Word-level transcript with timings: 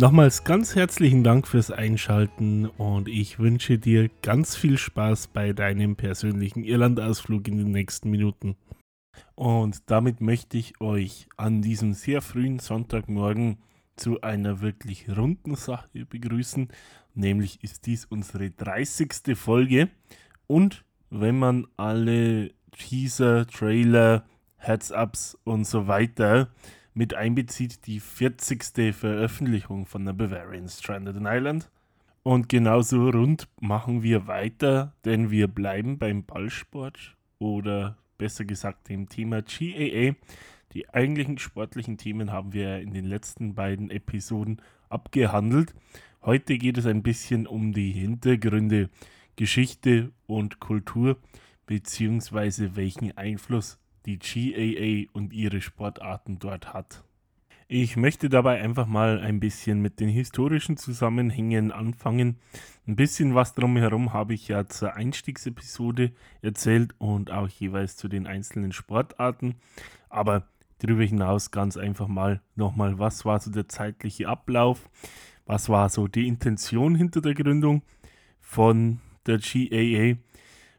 Nochmals 0.00 0.44
ganz 0.44 0.76
herzlichen 0.76 1.24
Dank 1.24 1.46
fürs 1.46 1.70
Einschalten 1.70 2.64
und 2.64 3.06
ich 3.06 3.38
wünsche 3.38 3.78
dir 3.78 4.08
ganz 4.22 4.56
viel 4.56 4.78
Spaß 4.78 5.26
bei 5.26 5.52
deinem 5.52 5.94
persönlichen 5.94 6.64
Irlandausflug 6.64 7.46
in 7.48 7.58
den 7.58 7.70
nächsten 7.70 8.08
Minuten. 8.08 8.56
Und 9.34 9.90
damit 9.90 10.22
möchte 10.22 10.56
ich 10.56 10.80
euch 10.80 11.28
an 11.36 11.60
diesem 11.60 11.92
sehr 11.92 12.22
frühen 12.22 12.60
Sonntagmorgen 12.60 13.58
zu 13.96 14.22
einer 14.22 14.62
wirklich 14.62 15.14
runden 15.14 15.54
Sache 15.54 16.06
begrüßen. 16.06 16.68
Nämlich 17.12 17.62
ist 17.62 17.84
dies 17.84 18.06
unsere 18.06 18.50
30. 18.50 19.36
Folge. 19.36 19.90
Und 20.46 20.82
wenn 21.10 21.38
man 21.38 21.66
alle 21.76 22.52
Teaser, 22.72 23.46
Trailer, 23.46 24.24
Heads-Ups 24.56 25.36
und 25.44 25.66
so 25.66 25.88
weiter 25.88 26.48
mit 26.94 27.14
einbezieht, 27.14 27.86
die 27.86 28.00
40. 28.00 28.94
Veröffentlichung 28.94 29.86
von 29.86 30.04
der 30.04 30.12
Bavarian 30.12 30.68
Stranded 30.68 31.16
in 31.16 31.26
Island. 31.26 31.70
Und 32.22 32.48
genauso 32.48 33.08
rund 33.08 33.48
machen 33.60 34.02
wir 34.02 34.26
weiter, 34.26 34.92
denn 35.04 35.30
wir 35.30 35.48
bleiben 35.48 35.98
beim 35.98 36.24
Ballsport 36.24 37.16
oder 37.38 37.96
besser 38.18 38.44
gesagt 38.44 38.88
dem 38.88 39.08
Thema 39.08 39.42
GAA. 39.42 40.14
Die 40.72 40.88
eigentlichen 40.90 41.38
sportlichen 41.38 41.96
Themen 41.96 42.30
haben 42.30 42.52
wir 42.52 42.78
in 42.80 42.92
den 42.92 43.06
letzten 43.06 43.54
beiden 43.54 43.90
Episoden 43.90 44.60
abgehandelt. 44.88 45.74
Heute 46.22 46.58
geht 46.58 46.76
es 46.76 46.86
ein 46.86 47.02
bisschen 47.02 47.46
um 47.46 47.72
die 47.72 47.90
Hintergründe, 47.92 48.90
Geschichte 49.36 50.12
und 50.26 50.60
Kultur, 50.60 51.16
beziehungsweise 51.66 52.76
welchen 52.76 53.16
Einfluss 53.16 53.79
die 54.06 54.18
GAA 54.18 55.10
und 55.12 55.32
ihre 55.32 55.60
Sportarten 55.60 56.38
dort 56.38 56.72
hat. 56.72 57.04
Ich 57.72 57.96
möchte 57.96 58.28
dabei 58.28 58.60
einfach 58.60 58.88
mal 58.88 59.20
ein 59.20 59.38
bisschen 59.38 59.80
mit 59.80 60.00
den 60.00 60.08
historischen 60.08 60.76
Zusammenhängen 60.76 61.70
anfangen. 61.70 62.40
Ein 62.88 62.96
bisschen 62.96 63.36
was 63.36 63.54
drumherum 63.54 64.12
habe 64.12 64.34
ich 64.34 64.48
ja 64.48 64.66
zur 64.66 64.94
Einstiegsepisode 64.94 66.10
erzählt 66.42 66.96
und 66.98 67.30
auch 67.30 67.48
jeweils 67.48 67.96
zu 67.96 68.08
den 68.08 68.26
einzelnen 68.26 68.72
Sportarten. 68.72 69.54
Aber 70.08 70.48
darüber 70.78 71.04
hinaus 71.04 71.52
ganz 71.52 71.76
einfach 71.76 72.08
mal 72.08 72.40
nochmal, 72.56 72.98
was 72.98 73.24
war 73.24 73.38
so 73.38 73.52
der 73.52 73.68
zeitliche 73.68 74.26
Ablauf, 74.26 74.90
was 75.46 75.68
war 75.68 75.90
so 75.90 76.08
die 76.08 76.26
Intention 76.26 76.96
hinter 76.96 77.20
der 77.20 77.34
Gründung 77.34 77.82
von 78.40 78.98
der 79.26 79.38
GAA, 79.38 80.16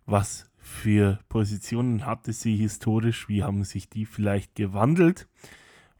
was 0.05 0.50
für 0.71 1.19
Positionen 1.29 2.05
hatte 2.05 2.33
sie 2.33 2.55
historisch, 2.55 3.29
wie 3.29 3.43
haben 3.43 3.63
sich 3.63 3.89
die 3.89 4.05
vielleicht 4.05 4.55
gewandelt 4.55 5.27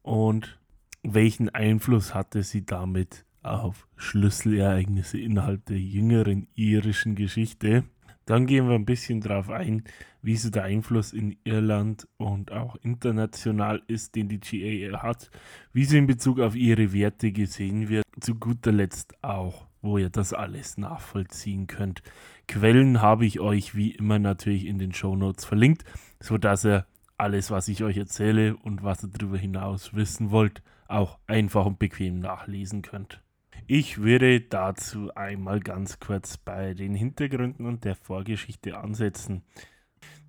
und 0.01 0.59
welchen 1.03 1.49
Einfluss 1.49 2.13
hatte 2.13 2.41
sie 2.41 2.65
damit 2.65 3.25
auf 3.43 3.87
Schlüsselereignisse 3.95 5.19
innerhalb 5.19 5.65
der 5.65 5.79
jüngeren 5.79 6.47
irischen 6.55 7.15
Geschichte. 7.15 7.83
Dann 8.25 8.45
gehen 8.45 8.67
wir 8.67 8.75
ein 8.75 8.85
bisschen 8.85 9.19
darauf 9.21 9.49
ein, 9.49 9.83
wie 10.21 10.37
so 10.37 10.49
der 10.49 10.63
Einfluss 10.63 11.11
in 11.11 11.37
Irland 11.43 12.07
und 12.17 12.51
auch 12.51 12.75
international 12.77 13.81
ist, 13.87 14.15
den 14.15 14.29
die 14.29 14.39
GAA 14.39 15.01
hat, 15.01 15.31
wie 15.73 15.85
sie 15.85 15.97
in 15.97 16.07
Bezug 16.07 16.39
auf 16.39 16.55
ihre 16.55 16.93
Werte 16.93 17.31
gesehen 17.31 17.89
wird. 17.89 18.05
Zu 18.19 18.35
guter 18.35 18.71
Letzt 18.71 19.23
auch, 19.23 19.67
wo 19.81 19.97
ihr 19.97 20.09
das 20.09 20.33
alles 20.33 20.77
nachvollziehen 20.77 21.67
könnt. 21.67 22.01
Quellen 22.47 23.01
habe 23.01 23.25
ich 23.25 23.39
euch 23.39 23.75
wie 23.75 23.91
immer 23.91 24.19
natürlich 24.19 24.65
in 24.65 24.79
den 24.79 24.93
Show 24.93 25.15
Notes 25.15 25.45
verlinkt, 25.45 25.85
sodass 26.19 26.65
ihr 26.65 26.85
alles, 27.17 27.51
was 27.51 27.67
ich 27.67 27.83
euch 27.83 27.97
erzähle 27.97 28.55
und 28.57 28.83
was 28.83 29.03
ihr 29.03 29.09
darüber 29.09 29.37
hinaus 29.37 29.93
wissen 29.93 30.31
wollt, 30.31 30.61
auch 30.87 31.19
einfach 31.27 31.65
und 31.65 31.79
bequem 31.79 32.19
nachlesen 32.19 32.81
könnt. 32.81 33.21
Ich 33.67 34.01
würde 34.01 34.41
dazu 34.41 35.13
einmal 35.15 35.59
ganz 35.59 35.99
kurz 35.99 36.37
bei 36.37 36.73
den 36.73 36.93
Hintergründen 36.93 37.65
und 37.65 37.85
der 37.85 37.95
Vorgeschichte 37.95 38.77
ansetzen. 38.77 39.43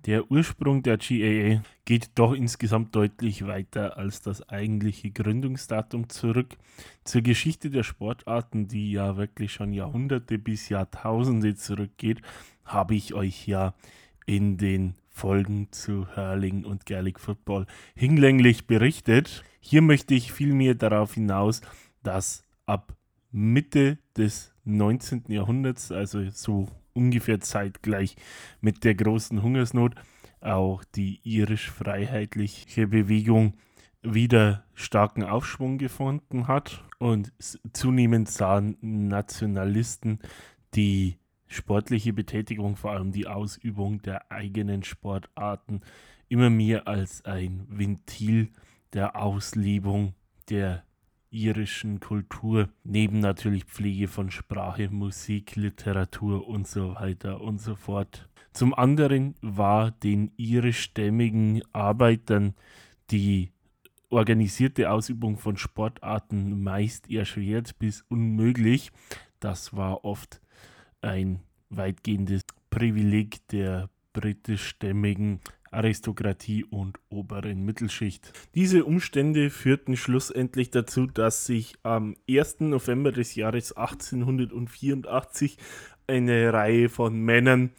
Der 0.05 0.29
Ursprung 0.29 0.83
der 0.83 0.97
GAA 0.97 1.63
geht 1.85 2.11
doch 2.15 2.33
insgesamt 2.33 2.93
deutlich 2.93 3.47
weiter 3.47 3.97
als 3.97 4.21
das 4.21 4.47
eigentliche 4.49 5.11
Gründungsdatum 5.11 6.09
zurück. 6.09 6.57
Zur 7.05 7.21
Geschichte 7.21 7.69
der 7.69 7.83
Sportarten, 7.83 8.67
die 8.67 8.91
ja 8.91 9.15
wirklich 9.15 9.53
schon 9.53 9.71
Jahrhunderte 9.71 10.37
bis 10.37 10.67
Jahrtausende 10.67 11.55
zurückgeht, 11.55 12.21
habe 12.65 12.95
ich 12.95 13.13
euch 13.13 13.47
ja 13.47 13.73
in 14.25 14.57
den 14.57 14.95
Folgen 15.09 15.69
zu 15.71 16.07
Hurling 16.17 16.65
und 16.65 16.85
Gaelic 16.85 17.19
Football 17.19 17.65
hinlänglich 17.95 18.67
berichtet. 18.67 19.43
Hier 19.61 19.81
möchte 19.81 20.15
ich 20.15 20.33
vielmehr 20.33 20.75
darauf 20.75 21.13
hinaus, 21.13 21.61
dass 22.01 22.43
ab 22.65 22.93
Mitte 23.31 23.99
des 24.17 24.53
19. 24.65 25.25
Jahrhunderts, 25.27 25.93
also 25.93 26.29
so 26.31 26.67
ungefähr 26.93 27.39
zeitgleich 27.39 28.15
mit 28.61 28.83
der 28.83 28.95
großen 28.95 29.41
Hungersnot, 29.41 29.95
auch 30.41 30.83
die 30.83 31.19
irisch-freiheitliche 31.23 32.87
Bewegung 32.87 33.53
wieder 34.01 34.65
starken 34.73 35.23
Aufschwung 35.23 35.77
gefunden 35.77 36.47
hat 36.47 36.83
und 36.99 37.31
zunehmend 37.71 38.29
sahen 38.29 38.77
Nationalisten 38.81 40.19
die 40.75 41.17
sportliche 41.47 42.13
Betätigung, 42.13 42.75
vor 42.75 42.91
allem 42.91 43.11
die 43.11 43.27
Ausübung 43.27 44.01
der 44.01 44.31
eigenen 44.31 44.83
Sportarten, 44.83 45.81
immer 46.27 46.49
mehr 46.49 46.87
als 46.87 47.23
ein 47.25 47.65
Ventil 47.69 48.49
der 48.91 49.15
Auslebung 49.15 50.13
der 50.49 50.83
irischen 51.33 51.99
Kultur, 51.99 52.69
neben 52.83 53.19
natürlich 53.19 53.65
Pflege 53.65 54.07
von 54.07 54.31
Sprache, 54.31 54.89
Musik, 54.89 55.55
Literatur 55.55 56.47
und 56.47 56.67
so 56.67 56.95
weiter 56.95 57.41
und 57.41 57.59
so 57.59 57.75
fort. 57.75 58.29
Zum 58.53 58.73
anderen 58.73 59.35
war 59.41 59.91
den 59.91 60.31
irischstämmigen 60.37 61.63
Arbeitern 61.73 62.53
die 63.09 63.51
organisierte 64.09 64.91
Ausübung 64.91 65.37
von 65.37 65.57
Sportarten 65.57 66.61
meist 66.61 67.09
erschwert 67.09 67.79
bis 67.79 68.03
unmöglich. 68.09 68.91
Das 69.39 69.75
war 69.75 70.05
oft 70.05 70.39
ein 71.01 71.39
weitgehendes 71.69 72.43
Privileg 72.69 73.45
der 73.47 73.89
britischstämmigen 74.13 75.39
Aristokratie 75.73 76.63
und 76.63 76.99
oberen 77.09 77.65
Mittelschicht. 77.65 78.31
Diese 78.55 78.85
Umstände 78.85 79.49
führten 79.49 79.97
schlussendlich 79.97 80.71
dazu, 80.71 81.07
dass 81.07 81.45
sich 81.45 81.75
am 81.83 82.15
1. 82.29 82.61
November 82.61 83.11
des 83.11 83.35
Jahres 83.35 83.73
1884 83.73 85.57
eine 86.07 86.53
Reihe 86.53 86.89
von 86.89 87.19
Männern 87.19 87.71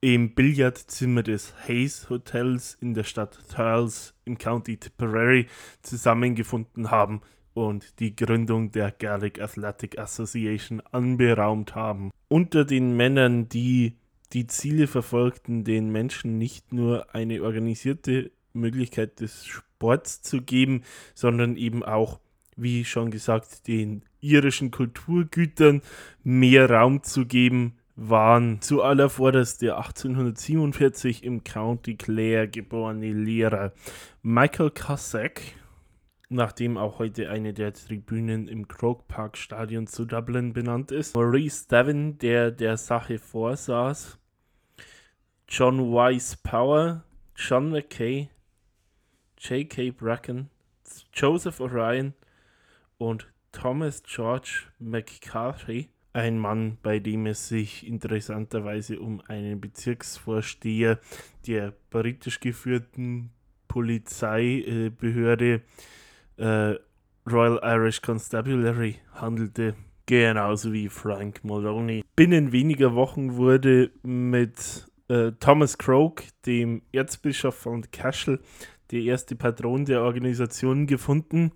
im 0.00 0.34
Billardzimmer 0.34 1.22
des 1.22 1.54
Hayes 1.68 2.10
Hotels 2.10 2.76
in 2.80 2.94
der 2.94 3.04
Stadt 3.04 3.38
Thurles 3.54 4.14
im 4.24 4.36
County 4.36 4.76
Tipperary 4.76 5.46
zusammengefunden 5.82 6.90
haben 6.90 7.22
und 7.54 8.00
die 8.00 8.16
Gründung 8.16 8.72
der 8.72 8.90
Gaelic 8.90 9.40
Athletic 9.40 9.98
Association 9.98 10.80
anberaumt 10.90 11.74
haben. 11.74 12.10
Unter 12.28 12.64
den 12.64 12.96
Männern, 12.96 13.48
die 13.48 13.98
die 14.32 14.46
Ziele 14.46 14.86
verfolgten, 14.86 15.64
den 15.64 15.90
Menschen 15.90 16.38
nicht 16.38 16.72
nur 16.72 17.14
eine 17.14 17.42
organisierte 17.42 18.30
Möglichkeit 18.52 19.20
des 19.20 19.46
Sports 19.46 20.22
zu 20.22 20.42
geben, 20.42 20.82
sondern 21.14 21.56
eben 21.56 21.82
auch, 21.82 22.20
wie 22.56 22.84
schon 22.84 23.10
gesagt, 23.10 23.66
den 23.66 24.04
irischen 24.20 24.70
Kulturgütern 24.70 25.82
mehr 26.22 26.70
Raum 26.70 27.02
zu 27.02 27.26
geben, 27.26 27.78
waren 27.94 28.60
zu 28.60 28.82
aller 28.82 29.10
Vorderst 29.10 29.62
der 29.62 29.76
1847 29.76 31.24
im 31.24 31.44
County 31.44 31.96
Clare 31.96 32.48
geborene 32.48 33.12
Lehrer. 33.12 33.72
Michael 34.22 34.70
Cossack, 34.70 35.42
nachdem 36.30 36.78
auch 36.78 36.98
heute 36.98 37.28
eine 37.28 37.52
der 37.52 37.74
Tribünen 37.74 38.48
im 38.48 38.66
Croke 38.66 39.04
Park 39.08 39.36
Stadion 39.36 39.86
zu 39.86 40.06
Dublin 40.06 40.52
benannt 40.54 40.90
ist, 40.90 41.14
Maurice 41.14 41.68
Devon, 41.68 42.16
der 42.18 42.50
der 42.50 42.78
Sache 42.78 43.18
vorsaß, 43.18 44.18
John 45.54 45.92
Weiss 45.92 46.34
Power, 46.34 47.04
John 47.36 47.72
McKay, 47.72 48.30
J.K. 49.36 49.90
Bracken, 49.90 50.48
Joseph 51.12 51.60
Orion 51.60 52.14
und 52.96 53.26
Thomas 53.52 54.02
George 54.02 54.68
McCarthy 54.78 55.90
Ein 56.14 56.38
Mann, 56.38 56.78
bei 56.82 57.00
dem 57.00 57.26
es 57.26 57.48
sich 57.48 57.86
interessanterweise 57.86 58.98
um 58.98 59.20
einen 59.28 59.60
Bezirksvorsteher 59.60 60.98
der 61.46 61.74
britisch 61.90 62.40
geführten 62.40 63.28
Polizeibehörde 63.68 65.60
äh, 66.38 66.74
Royal 67.30 67.60
Irish 67.62 68.00
Constabulary 68.00 69.00
handelte. 69.12 69.74
Genauso 70.06 70.72
wie 70.72 70.88
Frank 70.88 71.44
Maloney. 71.44 72.02
Binnen 72.16 72.52
weniger 72.52 72.94
Wochen 72.94 73.36
wurde 73.36 73.90
mit 74.02 74.86
äh, 75.12 75.32
Thomas 75.38 75.76
Croke, 75.76 76.24
dem 76.46 76.82
Erzbischof 76.90 77.54
von 77.54 77.82
Cashel, 77.90 78.40
der 78.90 79.00
erste 79.00 79.36
Patron 79.36 79.84
der 79.84 80.02
Organisation 80.02 80.86
gefunden, 80.86 81.52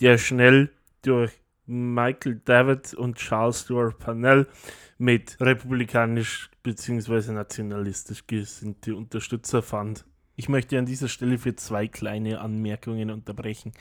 der 0.00 0.16
schnell 0.16 0.70
durch 1.02 1.32
Michael 1.66 2.40
David 2.44 2.94
und 2.94 3.16
Charles 3.16 3.62
Stuart 3.62 3.98
Parnell 3.98 4.46
mit 4.98 5.36
republikanisch 5.40 6.50
bzw. 6.62 7.32
nationalistisch 7.32 8.26
gesinnte 8.26 8.96
Unterstützer 8.96 9.62
fand. 9.62 10.06
Ich 10.36 10.48
möchte 10.48 10.78
an 10.78 10.86
dieser 10.86 11.08
Stelle 11.08 11.38
für 11.38 11.54
zwei 11.54 11.88
kleine 11.88 12.40
Anmerkungen 12.40 13.10
unterbrechen. 13.10 13.72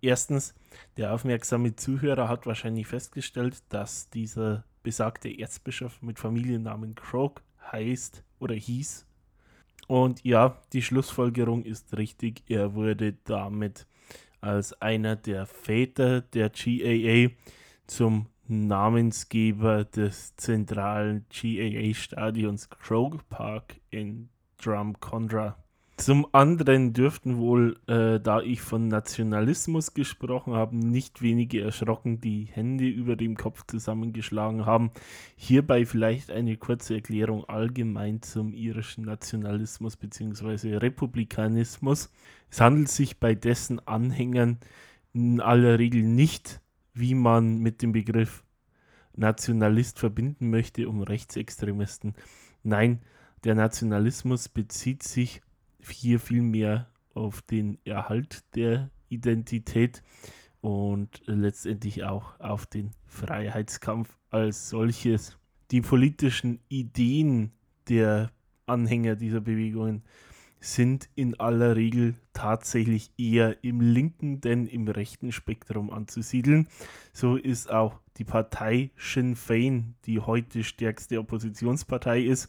Erstens, 0.00 0.54
der 0.96 1.12
aufmerksame 1.12 1.76
Zuhörer 1.76 2.28
hat 2.28 2.46
wahrscheinlich 2.46 2.86
festgestellt, 2.86 3.62
dass 3.68 4.10
dieser 4.10 4.64
besagte 4.82 5.28
Erzbischof 5.28 6.00
mit 6.02 6.18
Familiennamen 6.18 6.94
Croak 6.94 7.42
heißt 7.72 8.24
oder 8.40 8.54
hieß. 8.54 9.06
Und 9.86 10.24
ja, 10.24 10.56
die 10.72 10.82
Schlussfolgerung 10.82 11.64
ist 11.64 11.96
richtig. 11.96 12.42
Er 12.48 12.74
wurde 12.74 13.14
damit 13.24 13.86
als 14.40 14.72
einer 14.80 15.16
der 15.16 15.46
Väter 15.46 16.20
der 16.20 16.50
GAA 16.50 17.32
zum 17.86 18.26
Namensgeber 18.46 19.84
des 19.84 20.34
zentralen 20.36 21.24
GAA-Stadions 21.30 22.68
Croke 22.70 23.18
Park 23.28 23.80
in 23.90 24.28
Drumcondra. 24.58 25.56
Zum 26.00 26.26
anderen 26.32 26.94
dürften 26.94 27.36
wohl, 27.36 27.78
äh, 27.86 28.20
da 28.20 28.40
ich 28.40 28.62
von 28.62 28.88
Nationalismus 28.88 29.92
gesprochen 29.92 30.54
habe, 30.54 30.74
nicht 30.74 31.20
wenige 31.20 31.60
erschrocken 31.60 32.22
die 32.22 32.44
Hände 32.44 32.88
über 32.88 33.16
dem 33.16 33.36
Kopf 33.36 33.66
zusammengeschlagen 33.66 34.64
haben. 34.64 34.92
Hierbei 35.36 35.84
vielleicht 35.84 36.30
eine 36.30 36.56
kurze 36.56 36.94
Erklärung 36.94 37.44
allgemein 37.44 38.22
zum 38.22 38.54
irischen 38.54 39.04
Nationalismus 39.04 39.98
bzw. 39.98 40.76
Republikanismus. 40.76 42.10
Es 42.48 42.62
handelt 42.62 42.88
sich 42.88 43.20
bei 43.20 43.34
dessen 43.34 43.86
Anhängern 43.86 44.56
in 45.12 45.42
aller 45.42 45.78
Regel 45.78 46.02
nicht, 46.02 46.62
wie 46.94 47.14
man 47.14 47.58
mit 47.58 47.82
dem 47.82 47.92
Begriff 47.92 48.42
Nationalist 49.14 49.98
verbinden 49.98 50.48
möchte, 50.48 50.88
um 50.88 51.02
Rechtsextremisten. 51.02 52.14
Nein, 52.62 53.02
der 53.44 53.54
Nationalismus 53.54 54.48
bezieht 54.48 55.02
sich 55.02 55.42
hier 55.88 56.20
vielmehr 56.20 56.88
auf 57.14 57.42
den 57.42 57.78
Erhalt 57.84 58.44
der 58.54 58.90
Identität 59.08 60.02
und 60.60 61.22
letztendlich 61.26 62.04
auch 62.04 62.38
auf 62.38 62.66
den 62.66 62.90
Freiheitskampf 63.06 64.16
als 64.30 64.68
solches. 64.68 65.38
Die 65.70 65.80
politischen 65.80 66.60
Ideen 66.68 67.52
der 67.88 68.30
Anhänger 68.66 69.16
dieser 69.16 69.40
Bewegungen 69.40 70.02
sind 70.60 71.08
in 71.14 71.40
aller 71.40 71.74
Regel 71.74 72.14
tatsächlich 72.34 73.10
eher 73.16 73.64
im 73.64 73.80
linken 73.80 74.40
denn 74.40 74.66
im 74.66 74.86
rechten 74.88 75.32
Spektrum 75.32 75.90
anzusiedeln. 75.90 76.68
So 77.12 77.36
ist 77.36 77.70
auch 77.70 77.98
die 78.18 78.24
Partei 78.24 78.90
Sinn 78.96 79.36
Fein, 79.36 79.94
die 80.04 80.20
heute 80.20 80.62
stärkste 80.62 81.18
Oppositionspartei 81.18 82.20
ist, 82.20 82.48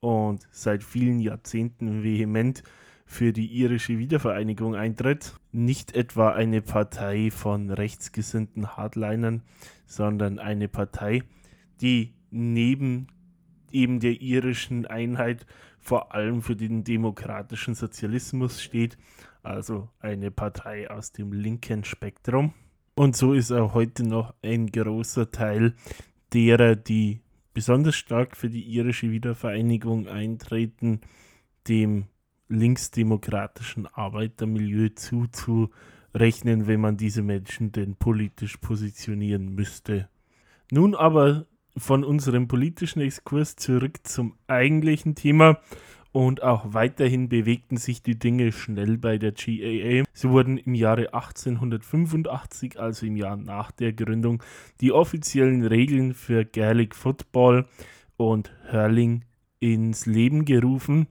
und 0.00 0.48
seit 0.50 0.82
vielen 0.82 1.20
Jahrzehnten 1.20 2.02
vehement 2.02 2.62
für 3.04 3.32
die 3.32 3.46
irische 3.46 3.98
Wiedervereinigung 3.98 4.74
eintritt. 4.74 5.34
Nicht 5.52 5.94
etwa 5.94 6.30
eine 6.30 6.62
Partei 6.62 7.30
von 7.30 7.70
rechtsgesinnten 7.70 8.76
Hardlinern, 8.76 9.42
sondern 9.86 10.38
eine 10.38 10.68
Partei, 10.68 11.22
die 11.80 12.14
neben 12.30 13.08
eben 13.72 14.00
der 14.00 14.20
irischen 14.20 14.86
Einheit 14.86 15.46
vor 15.78 16.14
allem 16.14 16.42
für 16.42 16.56
den 16.56 16.84
demokratischen 16.84 17.74
Sozialismus 17.74 18.62
steht, 18.62 18.96
also 19.42 19.88
eine 20.00 20.30
Partei 20.30 20.90
aus 20.90 21.12
dem 21.12 21.32
linken 21.32 21.84
Spektrum. 21.84 22.52
Und 22.94 23.16
so 23.16 23.32
ist 23.32 23.50
auch 23.50 23.74
heute 23.74 24.04
noch 24.06 24.34
ein 24.42 24.66
großer 24.66 25.30
Teil 25.30 25.74
derer, 26.32 26.76
die 26.76 27.20
besonders 27.52 27.96
stark 27.96 28.36
für 28.36 28.50
die 28.50 28.62
irische 28.62 29.10
Wiedervereinigung 29.10 30.08
eintreten, 30.08 31.00
dem 31.68 32.06
linksdemokratischen 32.48 33.86
Arbeitermilieu 33.86 34.88
zuzurechnen, 34.94 36.66
wenn 36.66 36.80
man 36.80 36.96
diese 36.96 37.22
Menschen 37.22 37.72
denn 37.72 37.96
politisch 37.96 38.56
positionieren 38.58 39.54
müsste. 39.54 40.08
Nun 40.70 40.94
aber 40.94 41.46
von 41.76 42.04
unserem 42.04 42.48
politischen 42.48 43.00
Exkurs 43.00 43.56
zurück 43.56 43.98
zum 44.04 44.34
eigentlichen 44.46 45.14
Thema. 45.14 45.60
Und 46.12 46.42
auch 46.42 46.74
weiterhin 46.74 47.28
bewegten 47.28 47.76
sich 47.76 48.02
die 48.02 48.18
Dinge 48.18 48.50
schnell 48.50 48.98
bei 48.98 49.16
der 49.16 49.30
GAA. 49.30 50.04
Sie 50.12 50.28
wurden 50.28 50.58
im 50.58 50.74
Jahre 50.74 51.14
1885, 51.14 52.80
also 52.80 53.06
im 53.06 53.16
Jahr 53.16 53.36
nach 53.36 53.70
der 53.70 53.92
Gründung, 53.92 54.42
die 54.80 54.90
offiziellen 54.90 55.64
Regeln 55.64 56.14
für 56.14 56.44
Gaelic 56.44 56.96
Football 56.96 57.66
und 58.16 58.52
Hurling 58.72 59.24
ins 59.60 60.06
Leben 60.06 60.44
gerufen. 60.44 61.06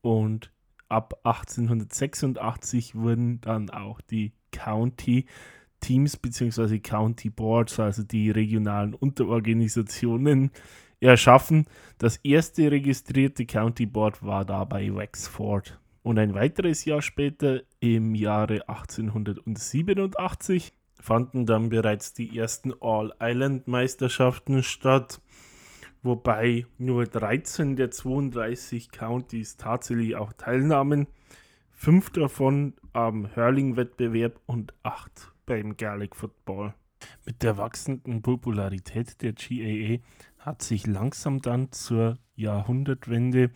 Und 0.00 0.50
ab 0.88 1.20
1886 1.22 2.96
wurden 2.96 3.40
dann 3.40 3.70
auch 3.70 4.00
die 4.00 4.32
County 4.50 5.26
Teams 5.80 6.16
bzw. 6.16 6.80
County 6.80 7.30
Boards, 7.30 7.78
also 7.78 8.02
die 8.02 8.30
regionalen 8.30 8.94
Unterorganisationen, 8.94 10.50
erschaffen. 11.00 11.66
Das 11.98 12.18
erste 12.18 12.70
registrierte 12.70 13.46
County 13.46 13.86
Board 13.86 14.22
war 14.22 14.44
dabei 14.44 14.94
Wexford. 14.94 15.80
Und 16.02 16.18
ein 16.18 16.34
weiteres 16.34 16.84
Jahr 16.84 17.02
später, 17.02 17.62
im 17.80 18.14
Jahre 18.14 18.68
1887, 18.68 20.72
fanden 20.98 21.46
dann 21.46 21.70
bereits 21.70 22.12
die 22.12 22.38
ersten 22.38 22.72
All-Island-Meisterschaften 22.80 24.62
statt, 24.62 25.20
wobei 26.02 26.66
nur 26.78 27.06
13 27.06 27.76
der 27.76 27.90
32 27.90 28.90
Countys 28.90 29.56
tatsächlich 29.56 30.16
auch 30.16 30.32
teilnahmen, 30.32 31.06
fünf 31.70 32.10
davon 32.10 32.74
am 32.92 33.34
Hurling-Wettbewerb 33.34 34.40
und 34.46 34.74
acht 34.82 35.32
beim 35.46 35.76
Gaelic 35.76 36.16
Football. 36.16 36.74
Mit 37.24 37.42
der 37.42 37.56
wachsenden 37.56 38.20
Popularität 38.20 39.22
der 39.22 39.32
GAA 39.32 40.02
hat 40.40 40.62
sich 40.62 40.86
langsam 40.86 41.40
dann 41.40 41.70
zur 41.70 42.18
Jahrhundertwende 42.34 43.50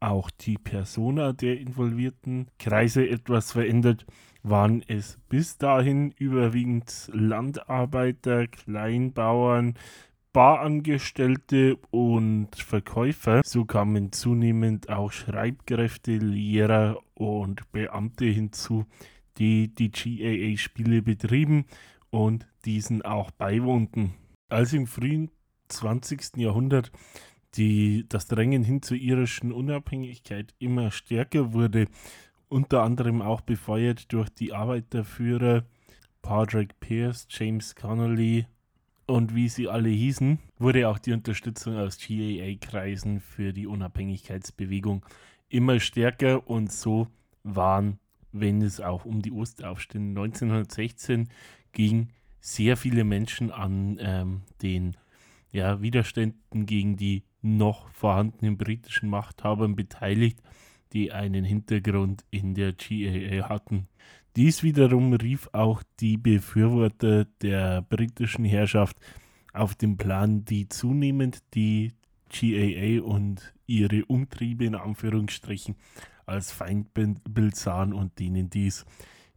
auch 0.00 0.30
die 0.30 0.56
Persona 0.56 1.32
der 1.32 1.58
involvierten 1.58 2.46
Kreise 2.58 3.08
etwas 3.08 3.52
verändert. 3.52 4.06
Waren 4.44 4.82
es 4.86 5.18
bis 5.28 5.58
dahin 5.58 6.12
überwiegend 6.12 7.10
Landarbeiter, 7.12 8.46
Kleinbauern, 8.46 9.74
Barangestellte 10.32 11.76
und 11.90 12.54
Verkäufer. 12.54 13.42
So 13.44 13.64
kamen 13.64 14.12
zunehmend 14.12 14.88
auch 14.88 15.10
Schreibkräfte, 15.10 16.16
Lehrer 16.18 17.00
und 17.14 17.70
Beamte 17.72 18.26
hinzu, 18.26 18.86
die 19.38 19.74
die 19.74 19.90
GAA-Spiele 19.90 21.02
betrieben 21.02 21.66
und 22.10 22.46
diesen 22.64 23.02
auch 23.02 23.32
beiwohnten. 23.32 24.14
Als 24.48 24.72
im 24.72 24.86
frühen 24.86 25.30
20. 25.68 26.36
Jahrhundert 26.36 26.90
die, 27.54 28.06
das 28.08 28.26
Drängen 28.26 28.62
hin 28.62 28.82
zur 28.82 28.96
irischen 28.96 29.52
Unabhängigkeit 29.52 30.54
immer 30.58 30.90
stärker 30.90 31.52
wurde, 31.52 31.86
unter 32.48 32.82
anderem 32.82 33.22
auch 33.22 33.40
befeuert 33.40 34.12
durch 34.12 34.28
die 34.28 34.52
Arbeiterführer 34.52 35.64
Padraig 36.22 36.78
Pierce, 36.80 37.26
James 37.30 37.74
Connolly 37.74 38.46
und 39.06 39.34
wie 39.34 39.48
sie 39.48 39.68
alle 39.68 39.88
hießen, 39.88 40.38
wurde 40.58 40.88
auch 40.88 40.98
die 40.98 41.12
Unterstützung 41.12 41.76
aus 41.76 41.98
GAA-Kreisen 41.98 43.20
für 43.20 43.52
die 43.52 43.66
Unabhängigkeitsbewegung 43.66 45.04
immer 45.48 45.80
stärker 45.80 46.46
und 46.48 46.70
so 46.70 47.08
waren 47.42 47.98
wenn 48.32 48.62
es 48.62 48.80
auch 48.80 49.04
um 49.04 49.22
die 49.22 49.32
Ostaufstände 49.32 50.20
1916 50.20 51.28
ging, 51.72 52.08
sehr 52.40 52.76
viele 52.76 53.04
Menschen 53.04 53.50
an 53.50 53.98
ähm, 54.00 54.42
den 54.62 54.96
ja, 55.50 55.80
Widerständen 55.80 56.66
gegen 56.66 56.96
die 56.96 57.24
noch 57.42 57.88
vorhandenen 57.90 58.56
britischen 58.58 59.08
Machthabern 59.08 59.76
beteiligt, 59.76 60.40
die 60.92 61.12
einen 61.12 61.44
Hintergrund 61.44 62.24
in 62.30 62.54
der 62.54 62.72
GAA 62.72 63.48
hatten. 63.48 63.88
Dies 64.36 64.62
wiederum 64.62 65.12
rief 65.14 65.48
auch 65.52 65.82
die 66.00 66.16
Befürworter 66.16 67.24
der 67.42 67.82
britischen 67.82 68.44
Herrschaft 68.44 68.96
auf 69.52 69.74
dem 69.74 69.96
Plan, 69.96 70.44
die 70.44 70.68
zunehmend 70.68 71.42
die 71.54 71.92
GAA 72.30 73.02
und 73.02 73.54
ihre 73.66 74.04
Umtriebe 74.04 74.64
in 74.64 74.74
Anführungsstrichen 74.74 75.76
als 76.26 76.52
Feindbild 76.52 77.56
sahen 77.56 77.92
und 77.92 78.18
denen 78.18 78.50
dies 78.50 78.84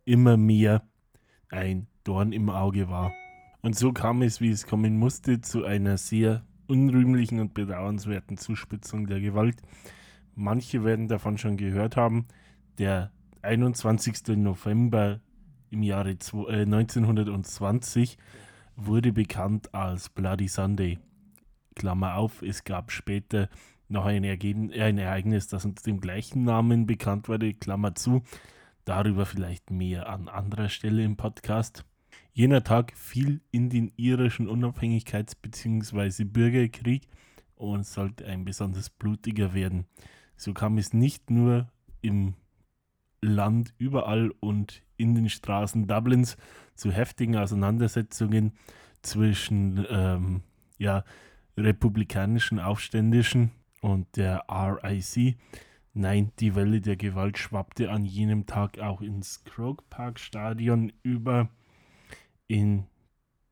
immer 0.06 0.38
mehr 0.38 0.84
ein 1.50 1.88
Dorn 2.04 2.32
im 2.34 2.50
Auge 2.50 2.90
war. 2.90 3.14
Und 3.62 3.76
so 3.76 3.94
kam 3.94 4.22
es, 4.22 4.42
wie 4.42 4.50
es 4.50 4.66
kommen 4.66 4.98
musste, 4.98 5.42
zu 5.42 5.66
einer 5.66 5.98
sehr 5.98 6.44
unrühmlichen 6.68 7.40
und 7.40 7.54
bedauernswerten 7.54 8.38
Zuspitzung 8.38 9.08
der 9.08 9.20
Gewalt. 9.20 9.62
Manche 10.36 10.84
werden 10.84 11.08
davon 11.08 11.38
schon 11.38 11.58
gehört 11.58 11.98
haben. 11.98 12.28
Der 12.78 13.12
21. 13.42 14.38
November 14.38 15.20
im 15.70 15.84
Jahre 15.84 16.10
1920 16.10 18.14
äh, 18.14 18.18
wurde 18.76 19.14
bekannt 19.14 19.74
als 19.74 20.10
Bloody 20.10 20.48
Sunday. 20.48 21.00
Klammer 21.76 22.16
auf, 22.16 22.42
es 22.42 22.64
gab 22.64 22.92
später 22.92 23.50
noch 23.88 24.06
ein, 24.06 24.24
Ergeben, 24.24 24.72
ein 24.72 24.98
Ereignis, 24.98 25.48
das 25.48 25.66
unter 25.66 25.84
dem 25.84 26.00
gleichen 26.00 26.44
Namen 26.44 26.86
bekannt 26.86 27.28
wurde, 27.28 27.54
Klammer 27.54 27.96
zu. 27.96 28.24
Darüber 28.86 29.26
vielleicht 29.26 29.70
mehr 29.70 30.10
an 30.10 30.28
anderer 30.28 30.70
Stelle 30.70 31.04
im 31.04 31.18
Podcast. 31.18 31.86
Jener 32.34 32.64
Tag 32.64 32.94
fiel 32.96 33.42
in 33.52 33.70
den 33.70 33.92
irischen 33.98 34.48
Unabhängigkeits- 34.48 35.36
bzw. 35.42 36.24
Bürgerkrieg 36.24 37.08
und 37.56 37.86
sollte 37.86 38.26
ein 38.26 38.46
besonders 38.46 38.90
blutiger 38.90 39.54
werden. 39.54 39.86
So 40.38 40.54
kam 40.54 40.78
es 40.78 40.94
nicht 40.94 41.30
nur 41.30 41.70
im 42.02 42.36
Land 43.22 43.74
überall 43.78 44.32
und 44.40 44.82
in 44.98 45.14
den 45.14 45.30
Straßen 45.30 45.88
Dublins 45.88 46.38
zu 46.76 46.92
heftigen 46.92 47.36
Auseinandersetzungen 47.36 48.54
zwischen 49.02 49.86
ähm, 49.90 50.42
ja, 50.78 51.04
republikanischen 51.58 52.60
Aufständischen 52.60 53.52
und 53.82 54.08
der 54.16 54.46
RIC. 54.50 55.38
Nein, 55.94 56.32
die 56.40 56.56
Welle 56.56 56.82
der 56.82 56.96
Gewalt 56.96 57.38
schwappte 57.38 57.92
an 57.92 58.06
jenem 58.06 58.46
Tag 58.46 58.80
auch 58.80 59.02
ins 59.02 59.44
Croke 59.44 59.84
Park 59.90 60.20
Stadion 60.20 60.94
über. 61.04 61.50
In 62.52 62.84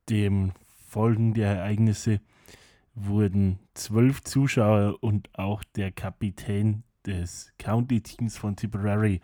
dem 0.10 0.52
Folgen 0.90 1.34
der 1.34 1.56
Ereignisse 1.56 2.20
wurden 2.94 3.60
zwölf 3.74 4.22
Zuschauer 4.24 5.02
und 5.02 5.30
auch 5.40 5.64
der 5.64 5.94
Kapitän 5.94 6.84
des 7.06 7.54
County 7.58 8.02
Teams 8.02 8.36
von 8.36 8.58
Tipperary, 8.58 9.22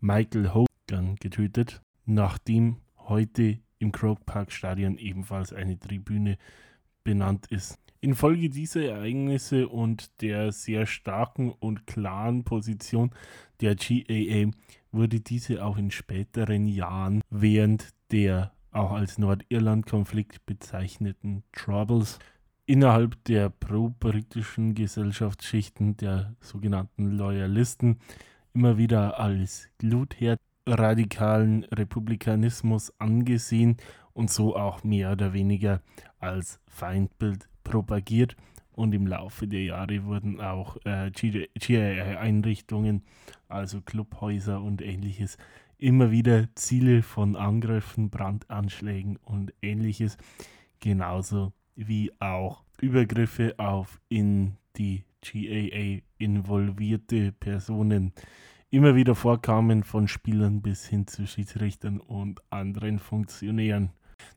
Michael 0.00 0.52
Hogan, 0.52 1.16
getötet, 1.16 1.80
nachdem 2.04 2.82
heute 2.98 3.60
im 3.78 3.92
Croke 3.92 4.24
Park 4.26 4.52
Stadion 4.52 4.98
ebenfalls 4.98 5.54
eine 5.54 5.78
Tribüne 5.78 6.36
benannt 7.02 7.46
ist. 7.46 7.78
Infolge 8.02 8.50
dieser 8.50 8.90
Ereignisse 8.90 9.68
und 9.68 10.20
der 10.20 10.52
sehr 10.52 10.84
starken 10.84 11.50
und 11.50 11.86
klaren 11.86 12.44
Position 12.44 13.12
der 13.62 13.74
GAA 13.74 14.50
wurde 14.92 15.20
diese 15.20 15.64
auch 15.64 15.78
in 15.78 15.90
späteren 15.90 16.66
Jahren 16.68 17.22
während 17.30 17.94
der 18.10 18.52
auch 18.72 18.92
als 18.92 19.18
Nordirland-Konflikt 19.18 20.44
bezeichneten 20.46 21.42
Troubles 21.52 22.18
innerhalb 22.66 23.22
der 23.24 23.48
pro-britischen 23.48 24.74
Gesellschaftsschichten 24.74 25.96
der 25.96 26.36
sogenannten 26.40 27.12
Loyalisten 27.12 27.98
immer 28.52 28.76
wieder 28.76 29.18
als 29.18 29.68
Glutherd 29.78 30.40
radikalen 30.66 31.64
Republikanismus 31.64 32.92
angesehen 32.98 33.78
und 34.12 34.30
so 34.30 34.54
auch 34.56 34.84
mehr 34.84 35.12
oder 35.12 35.32
weniger 35.32 35.80
als 36.18 36.60
Feindbild 36.66 37.48
propagiert. 37.64 38.36
Und 38.72 38.94
im 38.94 39.06
Laufe 39.06 39.48
der 39.48 39.64
Jahre 39.64 40.04
wurden 40.04 40.40
auch 40.40 40.76
äh, 40.84 41.10
GIA-Einrichtungen, 41.10 43.02
also 43.48 43.80
Clubhäuser 43.80 44.60
und 44.62 44.82
ähnliches, 44.82 45.36
immer 45.78 46.10
wieder 46.10 46.48
Ziele 46.54 47.02
von 47.02 47.36
Angriffen, 47.36 48.10
Brandanschlägen 48.10 49.16
und 49.16 49.54
ähnliches, 49.62 50.16
genauso 50.80 51.52
wie 51.76 52.12
auch 52.20 52.64
Übergriffe 52.80 53.54
auf 53.58 54.00
in 54.08 54.56
die 54.76 55.04
GAA 55.22 56.02
involvierte 56.18 57.32
Personen 57.32 58.12
immer 58.70 58.94
wieder 58.94 59.14
vorkamen, 59.14 59.82
von 59.82 60.08
Spielern 60.08 60.60
bis 60.60 60.86
hin 60.86 61.06
zu 61.06 61.26
Schiedsrichtern 61.26 62.00
und 62.00 62.40
anderen 62.50 62.98
Funktionären. 62.98 63.90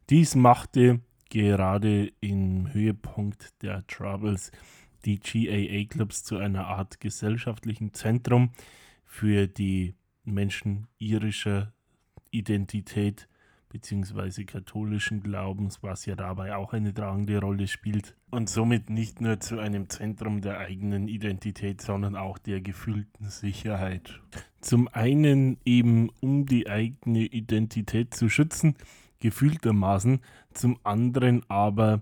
Dies 0.09 0.35
machte 0.35 1.01
gerade 1.29 2.11
im 2.21 2.71
Höhepunkt 2.71 3.61
der 3.61 3.85
Troubles 3.87 4.51
die 5.05 5.19
GAA-Clubs 5.19 6.23
zu 6.23 6.37
einer 6.37 6.67
Art 6.67 6.99
gesellschaftlichen 6.99 7.93
Zentrum 7.93 8.51
für 9.05 9.47
die 9.47 9.95
Menschen 10.23 10.87
irischer 10.97 11.73
Identität 12.31 13.27
bzw. 13.71 14.43
katholischen 14.43 15.23
Glaubens, 15.23 15.81
was 15.81 16.05
ja 16.05 16.15
dabei 16.15 16.55
auch 16.55 16.73
eine 16.73 16.93
tragende 16.93 17.39
Rolle 17.39 17.67
spielt 17.67 18.15
und 18.29 18.49
somit 18.49 18.89
nicht 18.89 19.21
nur 19.21 19.39
zu 19.39 19.59
einem 19.59 19.89
Zentrum 19.89 20.41
der 20.41 20.59
eigenen 20.59 21.07
Identität, 21.07 21.81
sondern 21.81 22.15
auch 22.15 22.37
der 22.37 22.61
gefühlten 22.61 23.29
Sicherheit. 23.29 24.19
Zum 24.59 24.87
einen 24.89 25.57
eben 25.65 26.09
um 26.19 26.45
die 26.45 26.69
eigene 26.69 27.25
Identität 27.25 28.13
zu 28.13 28.29
schützen, 28.29 28.75
gefühltermaßen, 29.19 30.19
zum 30.53 30.77
anderen 30.83 31.49
aber 31.49 32.01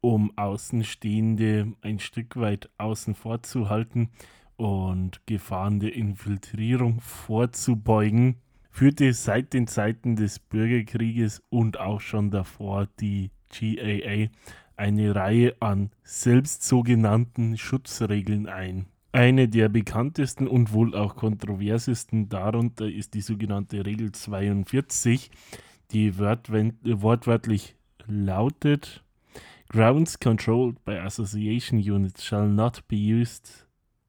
um 0.00 0.36
Außenstehende 0.38 1.72
ein 1.80 1.98
Stück 1.98 2.36
weit 2.36 2.70
außen 2.78 3.14
vor 3.14 3.42
zu 3.42 3.68
halten 3.68 4.10
und 4.58 5.24
Gefahren 5.24 5.80
der 5.80 5.94
Infiltrierung 5.94 7.00
vorzubeugen, 7.00 8.36
führte 8.70 9.12
seit 9.12 9.54
den 9.54 9.66
Zeiten 9.66 10.16
des 10.16 10.38
Bürgerkrieges 10.38 11.42
und 11.48 11.80
auch 11.80 12.00
schon 12.00 12.30
davor 12.30 12.88
die 13.00 13.30
GAA 13.48 14.28
eine 14.76 15.14
Reihe 15.14 15.56
an 15.60 15.90
selbst 16.02 16.62
sogenannten 16.64 17.56
Schutzregeln 17.56 18.46
ein. 18.46 18.86
Eine 19.12 19.48
der 19.48 19.68
bekanntesten 19.68 20.46
und 20.46 20.72
wohl 20.72 20.94
auch 20.94 21.16
kontroversesten 21.16 22.28
darunter 22.28 22.86
ist 22.88 23.14
die 23.14 23.20
sogenannte 23.20 23.86
Regel 23.86 24.12
42, 24.12 25.30
die 25.92 26.18
wortwörtlich 26.18 27.76
lautet: 28.06 29.02
Grounds 29.68 30.20
controlled 30.20 30.84
by 30.84 30.98
association 30.98 31.78
units 31.78 32.24
shall 32.24 32.48
not 32.48 32.86
be 32.88 32.96
used 32.96 33.67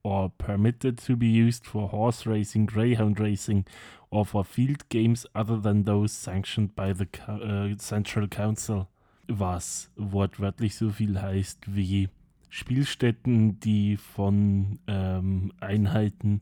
or 0.09 0.31
permitted 0.39 0.97
to 0.97 1.15
be 1.15 1.27
used 1.27 1.67
for 1.67 1.89
horse 1.89 2.25
racing, 2.25 2.65
greyhound 2.65 3.19
racing, 3.19 3.65
or 4.09 4.25
for 4.25 4.43
field 4.43 4.89
games 4.89 5.27
other 5.35 5.57
than 5.57 5.83
those 5.83 6.11
sanctioned 6.11 6.75
by 6.75 6.91
the 6.93 7.07
uh, 7.27 7.75
Central 7.77 8.27
Council. 8.27 8.87
Was 9.27 9.91
wortwörtlich 9.95 10.75
so 10.75 10.89
viel 10.89 11.21
heißt 11.21 11.75
wie 11.75 12.09
Spielstätten, 12.49 13.59
die 13.59 13.97
von 13.97 14.79
ähm, 14.87 15.51
Einheiten 15.59 16.41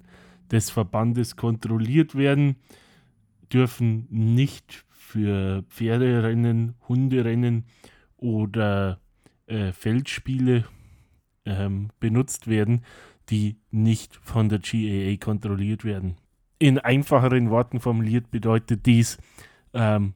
des 0.49 0.69
Verbandes 0.69 1.35
kontrolliert 1.35 2.15
werden, 2.15 2.55
dürfen 3.51 4.07
nicht 4.09 4.85
für 4.89 5.63
Pferderennen, 5.63 6.75
Hunderennen 6.87 7.65
oder 8.15 9.01
äh, 9.47 9.73
Feldspiele 9.73 10.63
ähm, 11.45 11.89
benutzt 11.99 12.47
werden, 12.47 12.83
die 13.29 13.57
nicht 13.71 14.15
von 14.15 14.49
der 14.49 14.59
GAA 14.59 15.17
kontrolliert 15.17 15.83
werden. 15.83 16.17
In 16.59 16.79
einfacheren 16.79 17.49
Worten 17.49 17.79
formuliert 17.79 18.31
bedeutet 18.31 18.85
dies, 18.85 19.17
ähm, 19.73 20.13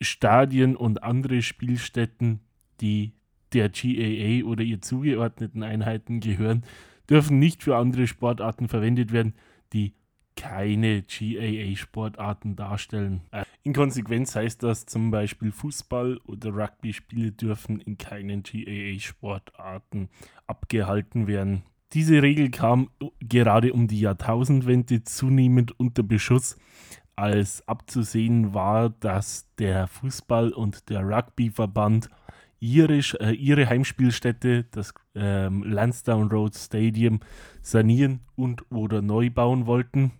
Stadien 0.00 0.74
und 0.74 1.02
andere 1.02 1.42
Spielstätten, 1.42 2.40
die 2.80 3.12
der 3.52 3.68
GAA 3.68 4.44
oder 4.44 4.62
ihr 4.62 4.80
zugeordneten 4.80 5.62
Einheiten 5.62 6.20
gehören, 6.20 6.64
dürfen 7.08 7.38
nicht 7.38 7.62
für 7.62 7.76
andere 7.76 8.06
Sportarten 8.06 8.68
verwendet 8.68 9.12
werden, 9.12 9.34
die 9.72 9.94
keine 10.34 11.02
GAA-Sportarten 11.02 12.56
darstellen. 12.56 13.20
Äh, 13.30 13.44
in 13.62 13.74
Konsequenz 13.74 14.34
heißt 14.34 14.62
das 14.62 14.86
zum 14.86 15.10
Beispiel 15.10 15.50
Fußball- 15.50 16.18
oder 16.24 16.54
Rugby-Spiele 16.54 17.32
dürfen 17.32 17.80
in 17.80 17.98
keinen 17.98 18.42
GAA-Sportarten 18.42 20.08
abgehalten 20.46 21.26
werden. 21.26 21.62
Diese 21.92 22.22
Regel 22.22 22.50
kam 22.50 22.88
gerade 23.20 23.72
um 23.72 23.86
die 23.86 24.00
Jahrtausendwende 24.00 25.04
zunehmend 25.04 25.78
unter 25.78 26.02
Beschuss, 26.02 26.56
als 27.16 27.66
abzusehen 27.68 28.54
war, 28.54 28.88
dass 28.88 29.46
der 29.58 29.88
Fußball- 29.88 30.52
und 30.52 30.88
der 30.88 31.02
Rugbyverband 31.02 32.08
ihre, 32.60 33.00
äh, 33.20 33.32
ihre 33.32 33.68
Heimspielstätte, 33.68 34.64
das 34.70 34.94
ähm, 35.14 35.64
Lansdowne 35.64 36.30
Road 36.30 36.54
Stadium, 36.54 37.20
sanieren 37.60 38.20
und 38.36 38.64
oder 38.70 39.02
neu 39.02 39.28
bauen 39.28 39.66
wollten 39.66 40.12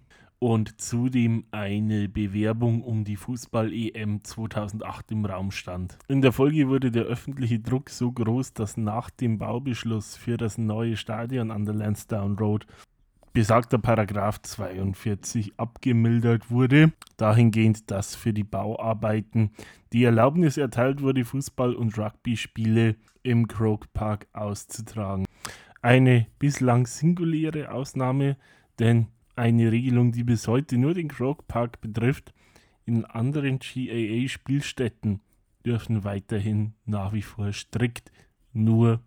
und 0.43 0.81
zudem 0.81 1.45
eine 1.53 2.09
Bewerbung 2.09 2.83
um 2.83 3.05
die 3.05 3.15
Fußball-EM 3.15 4.25
2008 4.25 5.13
im 5.13 5.25
Raum 5.25 5.53
stand. 5.53 5.97
In 6.09 6.21
der 6.21 6.33
Folge 6.33 6.69
wurde 6.69 6.91
der 6.91 7.05
öffentliche 7.05 7.61
Druck 7.61 7.91
so 7.91 8.11
groß, 8.11 8.53
dass 8.53 8.77
nach 8.77 9.09
dem 9.11 9.39
Baubeschluss 9.39 10.17
für 10.17 10.37
das 10.37 10.59
neue 10.59 10.97
Stadion 10.97 11.53
an 11.53 11.65
der 11.65 11.77
Lansdowne 11.77 12.37
Road 12.37 12.67
besagter 13.33 13.79
Paragraph 13.79 14.43
42 14.43 15.53
abgemildert 15.61 16.51
wurde, 16.51 16.91
dahingehend, 17.17 17.93
dass 17.93 18.17
für 18.17 18.33
die 18.33 18.43
Bauarbeiten 18.43 19.53
die 19.93 20.03
Erlaubnis 20.03 20.57
erteilt 20.57 21.03
wurde, 21.03 21.21
Fußball- 21.21 21.75
und 21.75 21.97
Rugby-Spiele 21.97 22.97
im 23.23 23.47
Croke 23.47 23.87
Park 23.95 24.27
auszutragen. 24.33 25.25
Eine 25.83 26.27
bislang 26.41 26.89
singuläre 26.89 27.71
Ausnahme, 27.71 28.37
denn 28.81 29.07
eine 29.37 29.73
Regelung, 29.73 30.13
die 30.13 30.25
bis 30.25 30.49
heute 30.49 30.77
nur 30.77 30.93
den 30.95 31.09
Croke 31.09 31.45
Park 31.47 31.81
betrifft. 31.81 32.35
In 32.85 33.05
anderen 33.05 33.59
GAA-Spielstätten 33.59 35.21
dürfen 35.65 36.05
weiterhin 36.05 36.75
nach 36.85 37.13
wie 37.13 37.23
vor 37.23 37.53
strikt 37.53 38.13
nur 38.53 39.01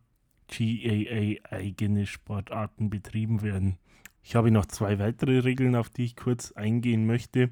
GAA-eigene 0.47 2.05
Sportarten 2.05 2.89
betrieben 2.89 3.41
werden. 3.41 3.77
Ich 4.23 4.35
habe 4.35 4.51
noch 4.51 4.65
zwei 4.65 4.99
weitere 4.99 5.39
Regeln, 5.39 5.75
auf 5.75 5.89
die 5.89 6.05
ich 6.05 6.15
kurz 6.15 6.53
eingehen 6.53 7.05
möchte. 7.05 7.49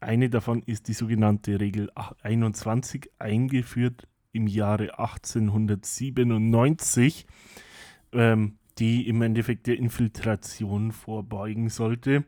Eine 0.00 0.30
davon 0.30 0.62
ist 0.64 0.88
die 0.88 0.94
sogenannte 0.94 1.60
Regel 1.60 1.90
21, 2.22 3.10
eingeführt 3.20 4.08
im 4.32 4.48
Jahre 4.48 4.98
1897. 4.98 7.26
Ähm, 8.12 8.56
die 8.78 9.08
im 9.08 9.22
Endeffekt 9.22 9.66
der 9.66 9.78
Infiltration 9.78 10.92
vorbeugen 10.92 11.68
sollte 11.68 12.24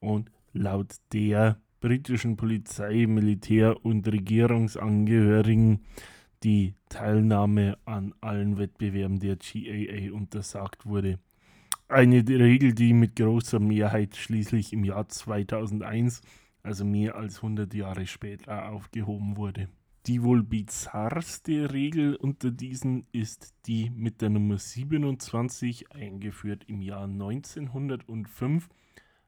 und 0.00 0.30
laut 0.52 0.96
der 1.12 1.60
britischen 1.80 2.36
Polizei, 2.36 3.06
Militär 3.06 3.84
und 3.84 4.06
Regierungsangehörigen 4.08 5.80
die 6.42 6.74
Teilnahme 6.88 7.78
an 7.84 8.14
allen 8.20 8.58
Wettbewerben 8.58 9.18
der 9.18 9.36
GAA 9.36 10.12
untersagt 10.12 10.86
wurde. 10.86 11.18
Eine 11.88 12.26
Regel, 12.28 12.74
die 12.74 12.92
mit 12.92 13.16
großer 13.16 13.60
Mehrheit 13.60 14.16
schließlich 14.16 14.72
im 14.72 14.84
Jahr 14.84 15.08
2001, 15.08 16.20
also 16.62 16.84
mehr 16.84 17.16
als 17.16 17.36
100 17.36 17.72
Jahre 17.74 18.06
später, 18.06 18.70
aufgehoben 18.70 19.36
wurde. 19.36 19.68
Die 20.08 20.22
wohl 20.22 20.42
bizarrste 20.42 21.70
Regel 21.74 22.16
unter 22.16 22.50
diesen 22.50 23.06
ist 23.12 23.52
die 23.66 23.90
mit 23.90 24.22
der 24.22 24.30
Nummer 24.30 24.56
27, 24.56 25.92
eingeführt 25.92 26.64
im 26.66 26.80
Jahr 26.80 27.04
1905, 27.04 28.70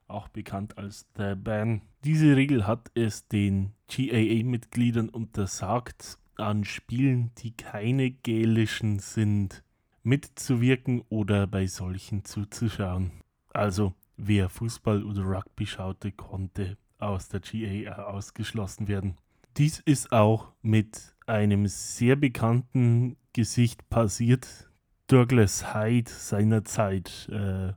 auch 0.07 0.27
bekannt 0.29 0.79
als 0.79 1.07
The 1.15 1.35
Ban. 1.35 1.83
Diese 2.03 2.35
Regel 2.35 2.65
hat 2.65 2.89
es 2.95 3.27
den 3.27 3.73
GAA-Mitgliedern 3.95 5.09
untersagt, 5.09 6.17
an 6.37 6.65
Spielen, 6.65 7.29
die 7.37 7.55
keine 7.55 8.09
gälischen 8.09 8.97
sind, 8.97 9.63
mitzuwirken 10.01 11.03
oder 11.09 11.45
bei 11.45 11.67
solchen 11.67 12.25
zuzuschauen. 12.25 13.11
Also 13.53 13.93
wer 14.17 14.49
Fußball 14.49 15.03
oder 15.03 15.25
Rugby 15.25 15.67
schaute, 15.67 16.11
konnte 16.11 16.75
aus 16.97 17.29
der 17.29 17.41
GAA 17.41 18.05
ausgeschlossen 18.05 18.87
werden. 18.87 19.17
Dies 19.57 19.79
ist 19.79 20.13
auch 20.13 20.53
mit 20.61 21.13
einem 21.27 21.67
sehr 21.67 22.15
bekannten 22.15 23.17
Gesicht 23.33 23.89
passiert. 23.89 24.69
Douglas 25.07 25.73
Hyde 25.75 26.09
seinerzeit 26.09 27.27
äh, 27.29 27.73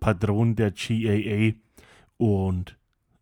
Patron 0.00 0.54
der 0.54 0.72
GAA 0.72 1.54
und 2.18 2.76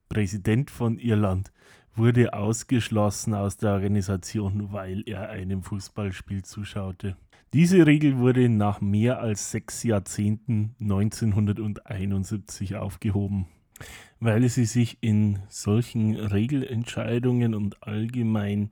Präsident 0.09 0.71
von 0.71 0.99
Irland, 0.99 1.53
wurde 1.95 2.35
ausgeschlossen 2.35 3.35
aus 3.35 3.57
der 3.57 3.73
Organisation, 3.75 4.73
weil 4.73 5.03
er 5.07 5.31
einem 5.31 5.63
Fußballspiel 5.63 6.45
zuschaute. 6.45 7.17
Diese 7.53 7.87
Regel 7.87 8.19
wurde 8.19 8.49
nach 8.49 8.81
mehr 8.81 9.21
als 9.21 9.53
sechs 9.53 9.85
Jahrzehnten 9.85 10.75
1971 10.81 12.75
aufgehoben 12.77 13.47
weil 14.21 14.49
sie 14.49 14.65
sich 14.65 14.99
in 15.01 15.41
solchen 15.49 16.17
Regelentscheidungen 16.17 17.55
und 17.55 17.83
allgemein 17.83 18.71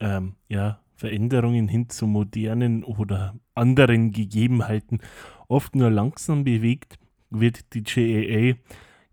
ähm, 0.00 0.34
ja, 0.48 0.80
Veränderungen 0.94 1.68
hin 1.68 1.88
zu 1.88 2.06
modernen 2.06 2.84
oder 2.84 3.34
anderen 3.54 4.12
Gegebenheiten 4.12 5.00
oft 5.48 5.74
nur 5.76 5.90
langsam 5.90 6.44
bewegt, 6.44 6.98
wird 7.30 7.74
die 7.74 7.82
JAA 7.86 8.56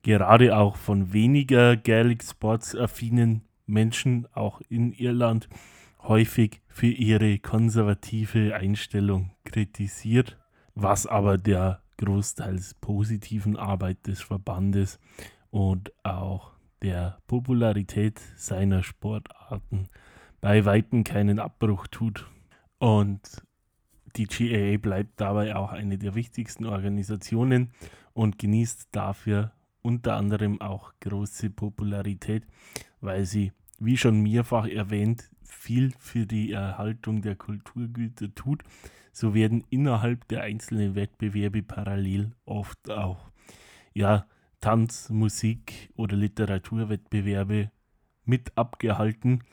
gerade 0.01 0.57
auch 0.57 0.75
von 0.75 1.13
weniger 1.13 1.77
Gaelic 1.77 2.23
Sports 2.23 2.75
affinen 2.75 3.43
Menschen, 3.65 4.27
auch 4.33 4.61
in 4.69 4.91
Irland, 4.91 5.47
häufig 6.01 6.61
für 6.67 6.87
ihre 6.87 7.39
konservative 7.39 8.55
Einstellung 8.55 9.31
kritisiert, 9.45 10.37
was 10.75 11.07
aber 11.07 11.37
der 11.37 11.82
großteils 12.03 12.73
positiven 12.75 13.55
Arbeit 13.55 14.07
des 14.07 14.21
Verbandes 14.21 14.99
und 15.49 15.93
auch 16.03 16.51
der 16.81 17.19
Popularität 17.27 18.19
seiner 18.35 18.83
Sportarten 18.83 19.87
bei 20.41 20.65
Weitem 20.65 21.03
keinen 21.03 21.39
Abbruch 21.39 21.87
tut. 21.87 22.29
Und 22.77 23.21
die 24.17 24.25
GAA 24.25 24.77
bleibt 24.77 25.21
dabei 25.21 25.55
auch 25.55 25.71
eine 25.71 25.97
der 25.97 26.15
wichtigsten 26.15 26.65
Organisationen 26.65 27.71
und 28.13 28.37
genießt 28.37 28.89
dafür 28.91 29.53
unter 29.81 30.15
anderem 30.15 30.61
auch 30.61 30.93
große 30.99 31.49
Popularität, 31.49 32.45
weil 32.99 33.25
sie, 33.25 33.53
wie 33.79 33.97
schon 33.97 34.21
mehrfach 34.21 34.67
erwähnt, 34.67 35.29
viel 35.53 35.93
für 35.99 36.25
die 36.25 36.51
Erhaltung 36.51 37.21
der 37.21 37.35
Kulturgüter 37.35 38.33
tut. 38.35 38.63
So 39.11 39.33
werden 39.33 39.63
innerhalb 39.69 40.27
der 40.27 40.41
einzelnen 40.41 40.95
Wettbewerbe 40.95 41.61
parallel 41.63 42.31
oft 42.45 42.89
auch 42.89 43.31
ja, 43.93 44.25
Tanz-, 44.59 45.09
Musik- 45.09 45.91
oder 45.95 46.15
Literaturwettbewerbe 46.15 47.71
mit 48.25 48.57
abgehalten, 48.57 49.43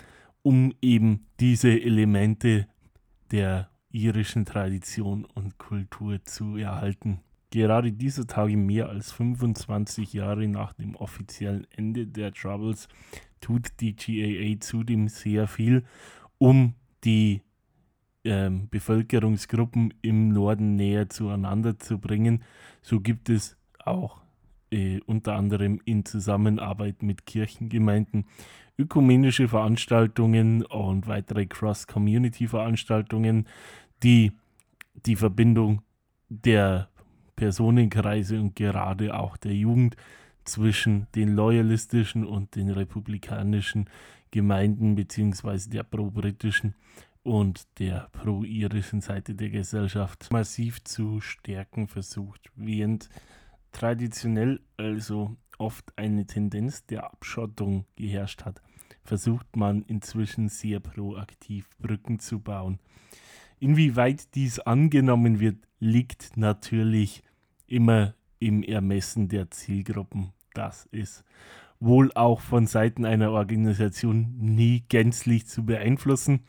um 0.43 0.73
eben 0.81 1.27
diese 1.41 1.69
Elemente 1.69 2.67
der 3.31 3.71
irischen 3.91 4.45
Tradition 4.45 5.25
und 5.25 5.59
Kultur 5.59 6.25
zu 6.25 6.57
erhalten. 6.57 7.21
Gerade 7.51 7.93
dieser 7.93 8.27
Tage, 8.27 8.57
mehr 8.57 8.89
als 8.89 9.13
25 9.13 10.13
Jahre 10.13 10.47
nach 10.47 10.73
dem 10.73 10.95
offiziellen 10.95 11.67
Ende 11.71 12.07
der 12.07 12.33
Troubles, 12.33 12.89
tut 13.41 13.69
die 13.81 13.97
GAA 13.97 14.61
zudem 14.61 15.09
sehr 15.09 15.49
viel, 15.49 15.85
um 16.39 16.75
die 17.05 17.43
ähm, 18.25 18.69
Bevölkerungsgruppen 18.71 19.95
im 20.03 20.29
Norden 20.29 20.77
näher 20.77 21.09
zueinander 21.09 21.77
zu 21.79 21.99
bringen. 21.99 22.45
So 22.83 23.01
gibt 23.01 23.29
es 23.29 23.57
auch 23.85 24.23
äh, 24.71 25.01
unter 25.07 25.35
anderem 25.35 25.81
in 25.85 26.05
Zusammenarbeit 26.05 27.03
mit 27.03 27.27
Kirchengemeinden 27.27 28.27
ökumenische 28.79 29.49
Veranstaltungen 29.49 30.65
und 30.65 31.09
weitere 31.09 31.47
Cross-Community-Veranstaltungen, 31.47 33.47
die 34.03 34.33
die 35.07 35.17
Verbindung 35.17 35.81
der 36.29 36.90
Personenkreise 37.41 38.39
und 38.39 38.55
gerade 38.55 39.19
auch 39.19 39.39
der 39.39 39.55
Jugend 39.55 39.97
zwischen 40.45 41.07
den 41.15 41.31
loyalistischen 41.35 42.27
und 42.27 42.55
den 42.55 42.69
republikanischen 42.69 43.89
Gemeinden 44.31 44.95
beziehungsweise 44.95 45.71
der 45.71 45.83
pro-britischen 45.85 46.75
und 47.23 47.67
der 47.79 48.11
pro-irischen 48.13 49.01
Seite 49.01 49.35
der 49.35 49.49
Gesellschaft 49.49 50.31
massiv 50.31 50.85
zu 50.85 51.23
stärken 51.23 51.89
versucht, 51.89 52.51
während 52.57 53.09
traditionell 53.73 54.61
also 54.77 55.35
oft 55.57 55.97
eine 55.97 56.27
Tendenz 56.27 56.85
der 56.85 57.05
Abschottung 57.05 57.87
geherrscht 57.97 58.45
hat, 58.45 58.61
versucht 59.03 59.57
man 59.57 59.81
inzwischen 59.85 60.51
sehr 60.51 60.81
proaktiv 60.81 61.71
Brücken 61.79 62.19
zu 62.19 62.41
bauen. 62.41 62.81
Inwieweit 63.61 64.35
dies 64.35 64.59
angenommen 64.59 65.41
wird, 65.41 65.57
liegt 65.79 66.37
natürlich 66.37 67.23
immer 67.71 68.15
im 68.39 68.63
Ermessen 68.63 69.29
der 69.29 69.51
Zielgruppen. 69.51 70.33
Das 70.55 70.87
ist 70.93 71.25
wohl 71.79 72.13
auch 72.15 72.41
von 72.41 72.67
Seiten 72.67 73.05
einer 73.05 73.31
Organisation 73.31 74.35
nie 74.39 74.85
gänzlich 74.89 75.47
zu 75.47 75.65
beeinflussen, 75.65 76.41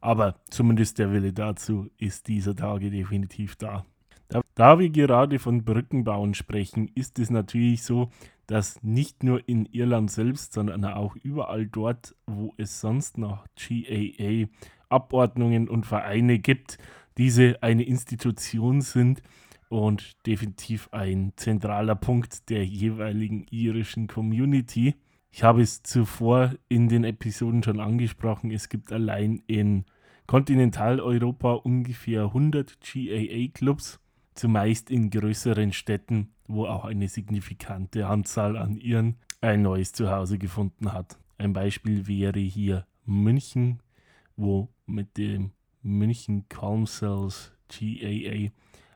aber 0.00 0.36
zumindest 0.50 0.98
der 0.98 1.12
Wille 1.12 1.32
dazu 1.32 1.88
ist 1.98 2.28
dieser 2.28 2.56
Tage 2.56 2.90
definitiv 2.90 3.56
da. 3.56 3.84
Da, 4.54 4.78
wir 4.78 4.90
gerade 4.90 5.38
von 5.38 5.64
Brückenbauen 5.64 6.34
sprechen, 6.34 6.88
ist 6.94 7.18
es 7.18 7.30
natürlich 7.30 7.82
so, 7.82 8.10
dass 8.46 8.82
nicht 8.82 9.24
nur 9.24 9.48
in 9.48 9.66
Irland 9.66 10.10
selbst, 10.10 10.52
sondern 10.52 10.84
auch 10.84 11.16
überall 11.16 11.66
dort, 11.66 12.14
wo 12.26 12.54
es 12.56 12.80
sonst 12.80 13.18
noch 13.18 13.44
GAA 13.56 14.46
Abordnungen 14.88 15.68
und 15.68 15.86
Vereine 15.86 16.38
gibt, 16.38 16.78
diese 17.16 17.62
eine 17.62 17.84
Institution 17.84 18.80
sind 18.80 19.22
und 19.70 20.26
definitiv 20.26 20.88
ein 20.90 21.32
zentraler 21.36 21.94
Punkt 21.94 22.50
der 22.50 22.66
jeweiligen 22.66 23.46
irischen 23.50 24.08
Community. 24.08 24.96
Ich 25.30 25.44
habe 25.44 25.62
es 25.62 25.84
zuvor 25.84 26.54
in 26.68 26.88
den 26.88 27.04
Episoden 27.04 27.62
schon 27.62 27.78
angesprochen, 27.78 28.50
es 28.50 28.68
gibt 28.68 28.92
allein 28.92 29.42
in 29.46 29.84
Kontinentaleuropa 30.26 31.52
ungefähr 31.52 32.24
100 32.24 32.78
GAA-Clubs, 32.80 34.00
zumeist 34.34 34.90
in 34.90 35.08
größeren 35.08 35.72
Städten, 35.72 36.32
wo 36.48 36.66
auch 36.66 36.84
eine 36.84 37.08
signifikante 37.08 38.08
Anzahl 38.08 38.56
an 38.56 38.76
Iren 38.76 39.16
ein 39.40 39.62
neues 39.62 39.92
Zuhause 39.92 40.38
gefunden 40.38 40.92
hat. 40.92 41.16
Ein 41.38 41.52
Beispiel 41.52 42.08
wäre 42.08 42.40
hier 42.40 42.86
München, 43.06 43.80
wo 44.36 44.68
mit 44.86 45.16
dem 45.16 45.52
München 45.82 46.48
Calm 46.48 46.86
Cells 46.86 47.52
GAA 47.68 48.50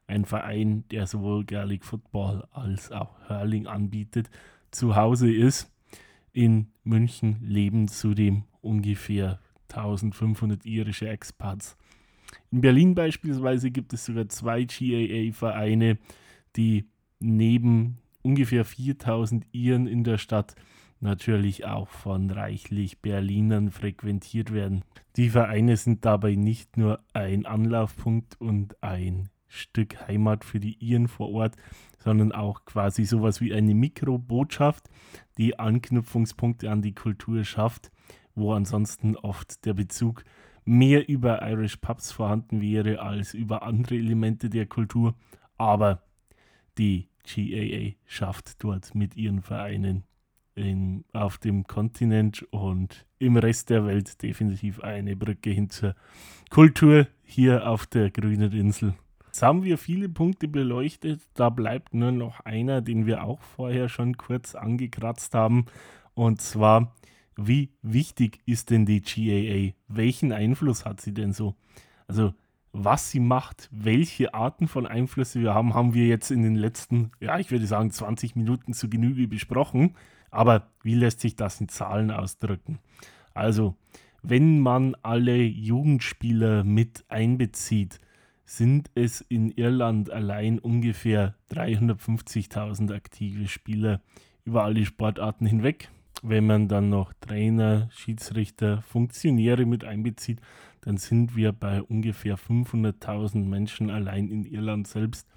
ein 0.06 0.24
Verein, 0.24 0.84
der 0.90 1.06
sowohl 1.06 1.44
Gaelic 1.44 1.84
Football 1.84 2.46
als 2.52 2.92
auch 2.92 3.16
Hurling 3.28 3.66
anbietet, 3.66 4.30
zu 4.70 4.96
Hause 4.96 5.32
ist. 5.32 5.70
In 6.32 6.68
München 6.82 7.38
leben 7.42 7.88
zudem 7.88 8.44
ungefähr 8.60 9.40
1500 9.68 10.66
irische 10.66 11.08
Expats. 11.08 11.76
In 12.50 12.60
Berlin 12.60 12.94
beispielsweise 12.94 13.70
gibt 13.70 13.92
es 13.92 14.04
sogar 14.04 14.28
zwei 14.28 14.64
GAA-Vereine, 14.64 15.98
die 16.56 16.86
neben 17.20 17.98
ungefähr 18.22 18.64
4000 18.64 19.46
Iren 19.52 19.86
in 19.86 20.04
der 20.04 20.18
Stadt 20.18 20.54
natürlich 21.00 21.66
auch 21.66 21.88
von 21.88 22.30
reichlich 22.30 23.00
Berlinern 23.00 23.70
frequentiert 23.70 24.52
werden. 24.52 24.82
Die 25.16 25.30
Vereine 25.30 25.76
sind 25.76 26.04
dabei 26.04 26.34
nicht 26.34 26.76
nur 26.76 27.00
ein 27.12 27.46
Anlaufpunkt 27.46 28.40
und 28.40 28.82
ein 28.82 29.28
Stück 29.54 30.08
Heimat 30.08 30.44
für 30.44 30.60
die 30.60 30.76
Iren 30.84 31.08
vor 31.08 31.30
Ort, 31.30 31.56
sondern 31.98 32.32
auch 32.32 32.64
quasi 32.64 33.04
sowas 33.04 33.40
wie 33.40 33.54
eine 33.54 33.74
Mikrobotschaft, 33.74 34.90
die 35.38 35.58
Anknüpfungspunkte 35.58 36.70
an 36.70 36.82
die 36.82 36.94
Kultur 36.94 37.44
schafft, 37.44 37.90
wo 38.34 38.52
ansonsten 38.52 39.16
oft 39.16 39.64
der 39.64 39.74
Bezug 39.74 40.24
mehr 40.64 41.08
über 41.08 41.42
Irish 41.48 41.76
Pubs 41.76 42.10
vorhanden 42.10 42.60
wäre 42.60 43.00
als 43.00 43.34
über 43.34 43.62
andere 43.62 43.94
Elemente 43.94 44.50
der 44.50 44.66
Kultur. 44.66 45.14
Aber 45.56 46.02
die 46.78 47.08
GAA 47.24 47.94
schafft 48.06 48.62
dort 48.64 48.94
mit 48.94 49.16
ihren 49.16 49.40
Vereinen 49.40 50.04
in, 50.54 51.04
auf 51.12 51.38
dem 51.38 51.66
Kontinent 51.66 52.42
und 52.50 53.06
im 53.18 53.36
Rest 53.36 53.70
der 53.70 53.86
Welt 53.86 54.22
definitiv 54.22 54.80
eine 54.80 55.16
Brücke 55.16 55.50
hin 55.50 55.70
zur 55.70 55.94
Kultur 56.50 57.06
hier 57.22 57.68
auf 57.68 57.86
der 57.86 58.10
grünen 58.10 58.52
Insel. 58.52 58.94
Jetzt 59.34 59.42
haben 59.42 59.64
wir 59.64 59.78
viele 59.78 60.08
Punkte 60.08 60.46
beleuchtet. 60.46 61.20
Da 61.34 61.50
bleibt 61.50 61.92
nur 61.92 62.12
noch 62.12 62.38
einer, 62.44 62.82
den 62.82 63.04
wir 63.04 63.24
auch 63.24 63.42
vorher 63.42 63.88
schon 63.88 64.16
kurz 64.16 64.54
angekratzt 64.54 65.34
haben. 65.34 65.66
Und 66.14 66.40
zwar, 66.40 66.94
wie 67.36 67.70
wichtig 67.82 68.38
ist 68.46 68.70
denn 68.70 68.86
die 68.86 69.02
GAA? 69.02 69.74
Welchen 69.88 70.30
Einfluss 70.30 70.84
hat 70.84 71.00
sie 71.00 71.12
denn 71.12 71.32
so? 71.32 71.56
Also, 72.06 72.32
was 72.70 73.10
sie 73.10 73.18
macht, 73.18 73.68
welche 73.72 74.34
Arten 74.34 74.68
von 74.68 74.86
Einflüsse 74.86 75.40
wir 75.40 75.52
haben, 75.52 75.74
haben 75.74 75.94
wir 75.94 76.06
jetzt 76.06 76.30
in 76.30 76.44
den 76.44 76.54
letzten, 76.54 77.10
ja, 77.18 77.36
ich 77.40 77.50
würde 77.50 77.66
sagen, 77.66 77.90
20 77.90 78.36
Minuten 78.36 78.72
zu 78.72 78.88
Genüge 78.88 79.26
besprochen. 79.26 79.96
Aber 80.30 80.68
wie 80.84 80.94
lässt 80.94 81.18
sich 81.18 81.34
das 81.34 81.60
in 81.60 81.68
Zahlen 81.68 82.12
ausdrücken? 82.12 82.78
Also, 83.34 83.74
wenn 84.22 84.60
man 84.60 84.94
alle 85.02 85.42
Jugendspieler 85.42 86.62
mit 86.62 87.04
einbezieht, 87.08 87.98
sind 88.44 88.90
es 88.94 89.20
in 89.22 89.50
Irland 89.50 90.10
allein 90.10 90.58
ungefähr 90.58 91.34
350.000 91.50 92.94
aktive 92.94 93.48
Spieler 93.48 94.00
über 94.44 94.64
alle 94.64 94.84
Sportarten 94.84 95.46
hinweg. 95.46 95.90
Wenn 96.22 96.46
man 96.46 96.68
dann 96.68 96.88
noch 96.90 97.12
Trainer, 97.20 97.88
Schiedsrichter, 97.92 98.82
Funktionäre 98.82 99.66
mit 99.66 99.84
einbezieht, 99.84 100.40
dann 100.80 100.96
sind 100.96 101.36
wir 101.36 101.52
bei 101.52 101.82
ungefähr 101.82 102.38
500.000 102.38 103.44
Menschen 103.44 103.90
allein 103.90 104.28
in 104.28 104.44
Irland 104.44 104.86
selbst, 104.86 105.28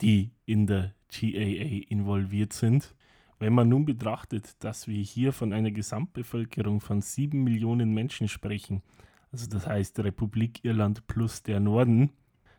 die 0.00 0.32
in 0.46 0.66
der 0.66 0.94
GAA 1.10 1.84
involviert 1.88 2.52
sind. 2.52 2.94
Wenn 3.38 3.52
man 3.52 3.68
nun 3.68 3.84
betrachtet, 3.84 4.62
dass 4.64 4.88
wir 4.88 5.02
hier 5.02 5.32
von 5.32 5.52
einer 5.52 5.70
Gesamtbevölkerung 5.70 6.80
von 6.80 7.00
7 7.00 7.42
Millionen 7.42 7.92
Menschen 7.92 8.28
sprechen, 8.28 8.82
also 9.30 9.48
das 9.48 9.66
heißt 9.66 9.98
Republik 10.00 10.64
Irland 10.64 11.06
plus 11.06 11.42
der 11.42 11.60
Norden, 11.60 12.10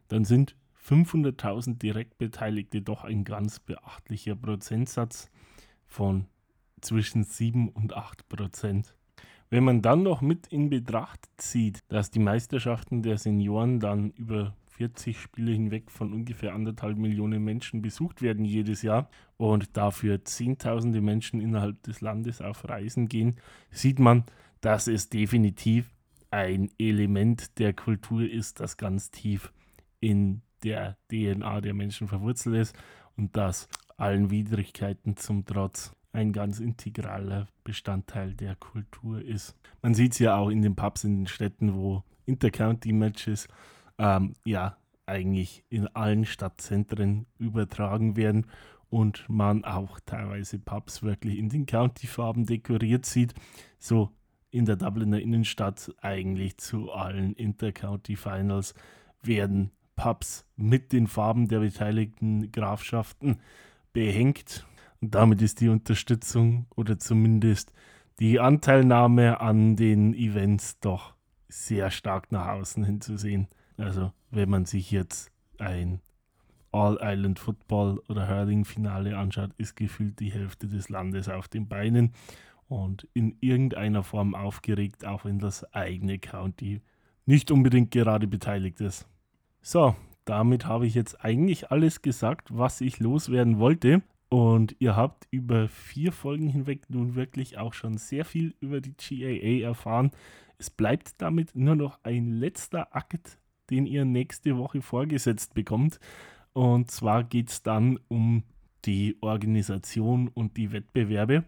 dann 0.08 0.26
sind 0.26 0.56
500.000 0.88 1.80
Direktbeteiligte 1.80 2.82
doch 2.82 3.04
ein 3.04 3.24
ganz 3.24 3.60
beachtlicher 3.60 4.36
Prozentsatz 4.36 5.32
von 5.88 6.26
zwischen 6.82 7.24
7 7.24 7.70
und 7.70 7.94
8 7.94 8.30
Prozent. 8.30 8.96
Wenn 9.50 9.64
man 9.64 9.82
dann 9.82 10.04
noch 10.04 10.22
mit 10.22 10.48
in 10.48 10.70
Betracht 10.70 11.28
zieht, 11.38 11.80
dass 11.88 12.12
die 12.12 12.20
Meisterschaften 12.20 13.02
der 13.02 13.18
Senioren 13.18 13.80
dann 13.80 14.12
über 14.12 14.56
40 14.76 15.20
Spiele 15.20 15.54
hinweg 15.54 15.90
von 15.90 16.14
ungefähr 16.14 16.54
anderthalb 16.54 16.98
Millionen 16.98 17.44
Menschen 17.44 17.82
besucht 17.82 18.22
werden 18.22 18.44
jedes 18.44 18.82
Jahr 18.82 19.10
und 19.38 19.78
dafür 19.78 20.26
Zehntausende 20.26 21.02
Menschen 21.02 21.40
innerhalb 21.40 21.82
des 21.84 22.02
Landes 22.02 22.42
auf 22.42 22.68
Reisen 22.68 23.08
gehen, 23.08 23.38
sieht 23.72 24.00
man, 24.00 24.26
dass 24.62 24.88
es 24.88 25.10
definitiv 25.10 25.90
ein 26.32 26.70
Element 26.78 27.58
der 27.60 27.74
Kultur 27.74 28.30
ist, 28.30 28.60
das 28.60 28.78
ganz 28.78 29.12
tief 29.12 29.54
in 30.06 30.44
der 30.64 30.98
DNA 31.10 31.62
der 31.62 31.74
Menschen 31.74 32.08
verwurzelt 32.08 32.56
ist 32.58 32.76
und 33.18 33.36
das 33.36 33.68
allen 33.98 34.30
Widrigkeiten 34.30 35.18
zum 35.18 35.46
Trotz 35.46 35.96
ein 36.14 36.32
ganz 36.32 36.60
integraler 36.60 37.48
Bestandteil 37.64 38.36
der 38.36 38.56
Kultur 38.56 39.20
ist. 39.20 39.56
Man 39.82 39.96
sieht 39.96 40.14
es 40.14 40.20
ja 40.20 40.38
auch 40.38 40.50
in 40.50 40.62
den 40.62 40.76
Pubs 40.76 41.04
in 41.04 41.18
den 41.18 41.28
Städten, 41.28 41.74
wo 41.74 42.04
Intercounty-Matches 42.28 43.48
ähm, 43.98 44.36
ja 44.46 44.78
eigentlich 45.08 45.64
in 45.70 45.88
allen 45.88 46.26
Stadtzentren 46.26 47.26
übertragen 47.40 48.16
werden 48.16 48.46
und 48.90 49.28
man 49.28 49.66
auch 49.66 50.00
teilweise 50.06 50.60
Pubs 50.60 51.02
wirklich 51.02 51.40
in 51.40 51.50
den 51.50 51.66
County-Farben 51.66 52.46
dekoriert 52.46 53.08
sieht. 53.08 53.34
So 53.80 54.12
in 54.52 54.66
der 54.66 54.76
Dubliner 54.76 55.20
Innenstadt 55.20 55.94
eigentlich 56.02 56.60
zu 56.60 56.92
allen 56.92 57.34
Intercounty 57.34 58.16
Finals 58.16 58.76
werden 59.24 59.72
Pubs 59.96 60.46
mit 60.56 60.92
den 60.92 61.08
Farben 61.08 61.48
der 61.48 61.60
beteiligten 61.60 62.52
Grafschaften 62.52 63.40
behängt. 63.94 64.66
Und 65.02 65.16
damit 65.16 65.42
ist 65.42 65.62
die 65.62 65.70
Unterstützung 65.70 66.68
oder 66.76 67.00
zumindest 67.00 67.74
die 68.20 68.40
Anteilnahme 68.40 69.42
an 69.42 69.76
den 69.76 70.14
Events 70.14 70.80
doch 70.80 71.14
sehr 71.48 71.92
stark 71.92 72.32
nach 72.32 72.48
außen 72.48 72.84
hinzusehen. 72.84 73.48
Also 73.78 74.12
wenn 74.32 74.50
man 74.50 74.66
sich 74.66 74.92
jetzt 74.92 75.32
ein 75.58 76.02
All-Island 76.72 77.40
Football 77.40 78.00
oder 78.10 78.28
Hurling-Finale 78.28 79.18
anschaut, 79.18 79.52
ist 79.58 79.76
gefühlt 79.76 80.20
die 80.20 80.32
Hälfte 80.32 80.68
des 80.68 80.90
Landes 80.90 81.30
auf 81.30 81.48
den 81.48 81.68
Beinen 81.68 82.14
und 82.68 83.08
in 83.14 83.38
irgendeiner 83.40 84.04
Form 84.04 84.36
aufgeregt, 84.36 85.06
auch 85.06 85.24
wenn 85.26 85.40
das 85.40 85.64
eigene 85.74 86.20
County 86.20 86.82
nicht 87.26 87.52
unbedingt 87.52 87.92
gerade 87.92 88.28
beteiligt 88.28 88.82
ist. 88.82 89.08
So, 89.68 89.96
damit 90.26 90.68
habe 90.68 90.86
ich 90.86 90.94
jetzt 90.94 91.26
eigentlich 91.26 91.72
alles 91.72 92.04
gesagt, 92.04 92.50
was 92.56 92.82
ich 92.82 93.00
loswerden 93.00 93.58
wollte. 93.58 94.04
Und 94.30 94.76
ihr 94.78 94.96
habt 94.96 95.28
über 95.32 95.68
vier 95.70 96.12
Folgen 96.12 96.48
hinweg 96.48 96.88
nun 96.88 97.16
wirklich 97.16 97.58
auch 97.58 97.74
schon 97.74 97.98
sehr 97.98 98.26
viel 98.26 98.54
über 98.60 98.80
die 98.80 98.94
GAA 98.94 99.68
erfahren. 99.68 100.12
Es 100.60 100.70
bleibt 100.70 101.20
damit 101.20 101.56
nur 101.56 101.76
noch 101.76 101.98
ein 102.04 102.30
letzter 102.30 102.96
Akt, 102.96 103.40
den 103.72 103.88
ihr 103.88 104.06
nächste 104.06 104.56
Woche 104.56 104.84
vorgesetzt 104.84 105.56
bekommt. 105.56 106.00
Und 106.54 106.92
zwar 106.92 107.24
geht 107.24 107.50
es 107.50 107.64
dann 107.64 107.98
um 108.08 108.44
die 108.86 109.18
Organisation 109.22 110.28
und 110.28 110.58
die 110.58 110.74
Wettbewerbe. 110.74 111.44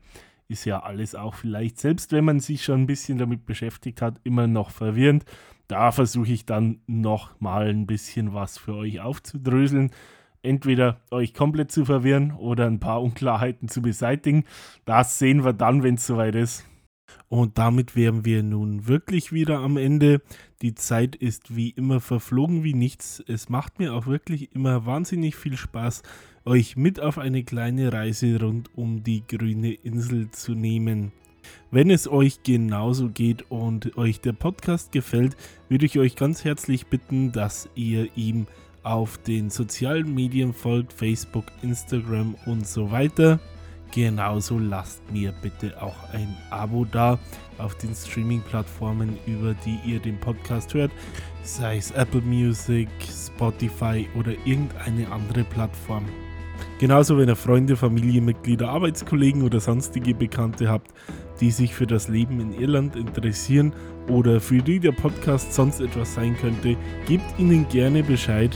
Ist 0.47 0.65
ja 0.65 0.79
alles 0.79 1.13
auch 1.13 1.35
vielleicht, 1.35 1.77
selbst 1.77 2.11
wenn 2.13 2.25
man 2.25 2.39
sich 2.39 2.63
schon 2.63 2.81
ein 2.81 2.87
bisschen 2.87 3.19
damit 3.19 3.45
beschäftigt 3.45 4.01
hat, 4.01 4.19
immer 4.23 4.47
noch 4.47 4.71
verwirrend. 4.71 5.23
Da 5.67 5.91
versuche 5.91 6.31
ich 6.31 6.45
dann 6.45 6.79
noch 6.87 7.39
mal 7.39 7.67
ein 7.67 7.87
bisschen 7.87 8.33
was 8.33 8.57
für 8.57 8.75
euch 8.75 9.01
aufzudröseln. 9.01 9.91
Entweder 10.41 11.01
euch 11.11 11.33
komplett 11.33 11.71
zu 11.71 11.83
verwirren 11.83 12.31
oder 12.31 12.67
ein 12.67 12.79
paar 12.79 13.01
Unklarheiten 13.01 13.67
zu 13.67 13.81
beseitigen. 13.81 14.45
Das 14.85 15.19
sehen 15.19 15.43
wir 15.43 15.53
dann, 15.53 15.83
wenn 15.83 15.95
es 15.95 16.07
soweit 16.07 16.35
ist. 16.35 16.65
Und 17.29 17.57
damit 17.57 17.95
wären 17.95 18.23
wir 18.23 18.43
nun 18.43 18.87
wirklich 18.87 19.33
wieder 19.33 19.59
am 19.59 19.77
Ende. 19.77 20.21
Die 20.61 20.75
Zeit 20.75 21.15
ist 21.15 21.55
wie 21.55 21.71
immer 21.71 21.99
verflogen 21.99 22.63
wie 22.63 22.73
nichts. 22.73 23.23
Es 23.27 23.49
macht 23.49 23.79
mir 23.79 23.93
auch 23.93 24.07
wirklich 24.07 24.53
immer 24.53 24.85
wahnsinnig 24.85 25.35
viel 25.35 25.57
Spaß, 25.57 26.03
euch 26.45 26.77
mit 26.77 27.01
auf 27.01 27.17
eine 27.17 27.43
kleine 27.43 27.91
Reise 27.91 28.39
rund 28.39 28.69
um 28.75 29.03
die 29.03 29.23
grüne 29.27 29.73
Insel 29.73 30.31
zu 30.31 30.53
nehmen. 30.53 31.11
Wenn 31.71 31.89
es 31.89 32.07
euch 32.07 32.43
genauso 32.43 33.09
geht 33.09 33.49
und 33.49 33.97
euch 33.97 34.21
der 34.21 34.33
Podcast 34.33 34.91
gefällt, 34.91 35.35
würde 35.69 35.85
ich 35.85 35.99
euch 35.99 36.15
ganz 36.15 36.43
herzlich 36.45 36.87
bitten, 36.87 37.31
dass 37.31 37.69
ihr 37.75 38.09
ihm 38.15 38.47
auf 38.83 39.17
den 39.17 39.49
sozialen 39.49 40.15
Medien 40.15 40.53
folgt, 40.53 40.93
Facebook, 40.93 41.45
Instagram 41.61 42.35
und 42.45 42.65
so 42.65 42.91
weiter. 42.91 43.39
Genauso 43.93 44.59
lasst 44.59 45.01
mir 45.11 45.33
bitte 45.41 45.81
auch 45.81 46.09
ein 46.13 46.35
Abo 46.49 46.85
da 46.85 47.19
auf 47.57 47.75
den 47.75 47.93
Streaming-Plattformen, 47.93 49.17
über 49.25 49.55
die 49.65 49.79
ihr 49.85 49.99
den 49.99 50.19
Podcast 50.19 50.73
hört, 50.73 50.91
sei 51.43 51.77
es 51.77 51.91
Apple 51.91 52.21
Music, 52.21 52.89
Spotify 53.01 54.07
oder 54.17 54.33
irgendeine 54.45 55.11
andere 55.11 55.43
Plattform. 55.43 56.05
Genauso, 56.79 57.17
wenn 57.17 57.29
ihr 57.29 57.35
Freunde, 57.35 57.75
Familienmitglieder, 57.75 58.69
Arbeitskollegen 58.69 59.43
oder 59.43 59.59
sonstige 59.59 60.13
Bekannte 60.13 60.69
habt, 60.69 60.91
die 61.39 61.51
sich 61.51 61.73
für 61.73 61.87
das 61.87 62.07
Leben 62.07 62.39
in 62.39 62.53
Irland 62.53 62.95
interessieren 62.95 63.73
oder 64.09 64.39
für 64.39 64.61
die 64.61 64.79
der 64.79 64.91
Podcast 64.91 65.53
sonst 65.53 65.79
etwas 65.79 66.13
sein 66.13 66.35
könnte, 66.37 66.75
gebt 67.07 67.37
ihnen 67.37 67.67
gerne 67.69 68.03
Bescheid 68.03 68.55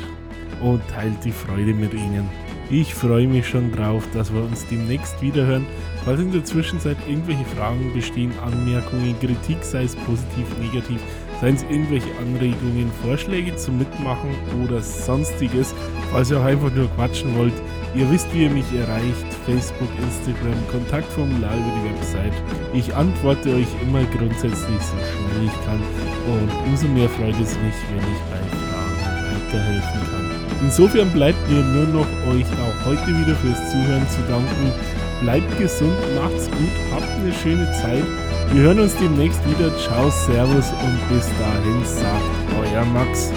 und 0.62 0.82
teilt 0.90 1.24
die 1.24 1.32
Freude 1.32 1.74
mit 1.74 1.94
ihnen. 1.94 2.30
Ich 2.70 2.94
freue 2.94 3.28
mich 3.28 3.50
schon 3.50 3.70
drauf, 3.74 4.08
dass 4.14 4.34
wir 4.34 4.42
uns 4.42 4.66
demnächst 4.68 5.22
wiederhören. 5.22 5.66
Falls 6.06 6.22
in 6.22 6.32
der 6.32 6.46
Zwischenzeit 6.46 6.96
irgendwelche 7.06 7.44
Fragen 7.58 7.92
bestehen, 7.94 8.32
Anmerkungen, 8.46 9.14
Kritik, 9.20 9.58
sei 9.62 9.84
es 9.84 9.96
positiv, 9.98 10.46
negativ, 10.58 11.02
seien 11.42 11.56
es 11.56 11.64
irgendwelche 11.64 12.08
Anregungen, 12.20 12.90
Vorschläge 13.04 13.56
zum 13.58 13.78
Mitmachen 13.78 14.30
oder 14.64 14.82
sonstiges, 14.82 15.76
falls 16.12 16.32
ihr 16.32 16.40
auch 16.40 16.46
einfach 16.46 16.74
nur 16.74 16.88
quatschen 16.96 17.36
wollt, 17.38 17.54
ihr 17.96 18.10
wisst, 18.12 18.34
wie 18.34 18.44
ihr 18.44 18.50
mich 18.50 18.66
erreicht, 18.74 19.28
Facebook, 19.46 19.90
Instagram, 20.02 20.56
Kontaktformular 20.72 21.54
über 21.56 21.72
die 21.78 21.90
Website. 21.90 22.34
Ich 22.74 22.94
antworte 22.96 23.56
euch 23.56 23.68
immer 23.82 24.04
grundsätzlich 24.18 24.82
so 24.82 24.98
schnell 24.98 25.46
ich 25.46 25.66
kann 25.66 25.82
und 26.28 26.50
umso 26.68 26.88
mehr 26.88 27.10
freut 27.10 27.36
es 27.42 27.58
mich, 27.60 27.78
wenn 27.92 28.06
ich 28.08 28.22
bei 28.30 28.42
Fragen 28.56 28.92
weiterhelfen 29.32 30.02
kann. 30.12 30.22
Insofern 30.62 31.10
bleibt 31.12 31.50
mir 31.50 31.62
nur 31.62 31.88
noch 31.88 32.08
euch 32.32 32.46
auch 32.46 32.86
heute 32.86 33.08
wieder 33.08 33.36
fürs 33.36 33.72
Zuhören 33.72 34.08
zu 34.10 34.22
danken. 34.30 34.72
Bleibt 35.22 35.60
gesund, 35.60 35.94
macht's 36.16 36.50
gut, 36.50 36.76
habt 36.94 37.10
eine 37.20 37.34
schöne 37.34 37.72
Zeit. 37.74 38.06
Wir 38.54 38.64
hören 38.64 38.80
uns 38.80 38.96
demnächst 38.98 39.40
wieder. 39.50 39.76
Ciao, 39.78 40.10
Servus 40.10 40.72
und 40.72 41.10
bis 41.10 41.28
dahin 41.40 41.86
sagt 41.86 42.74
euer 42.74 42.86
Max. 42.86 43.32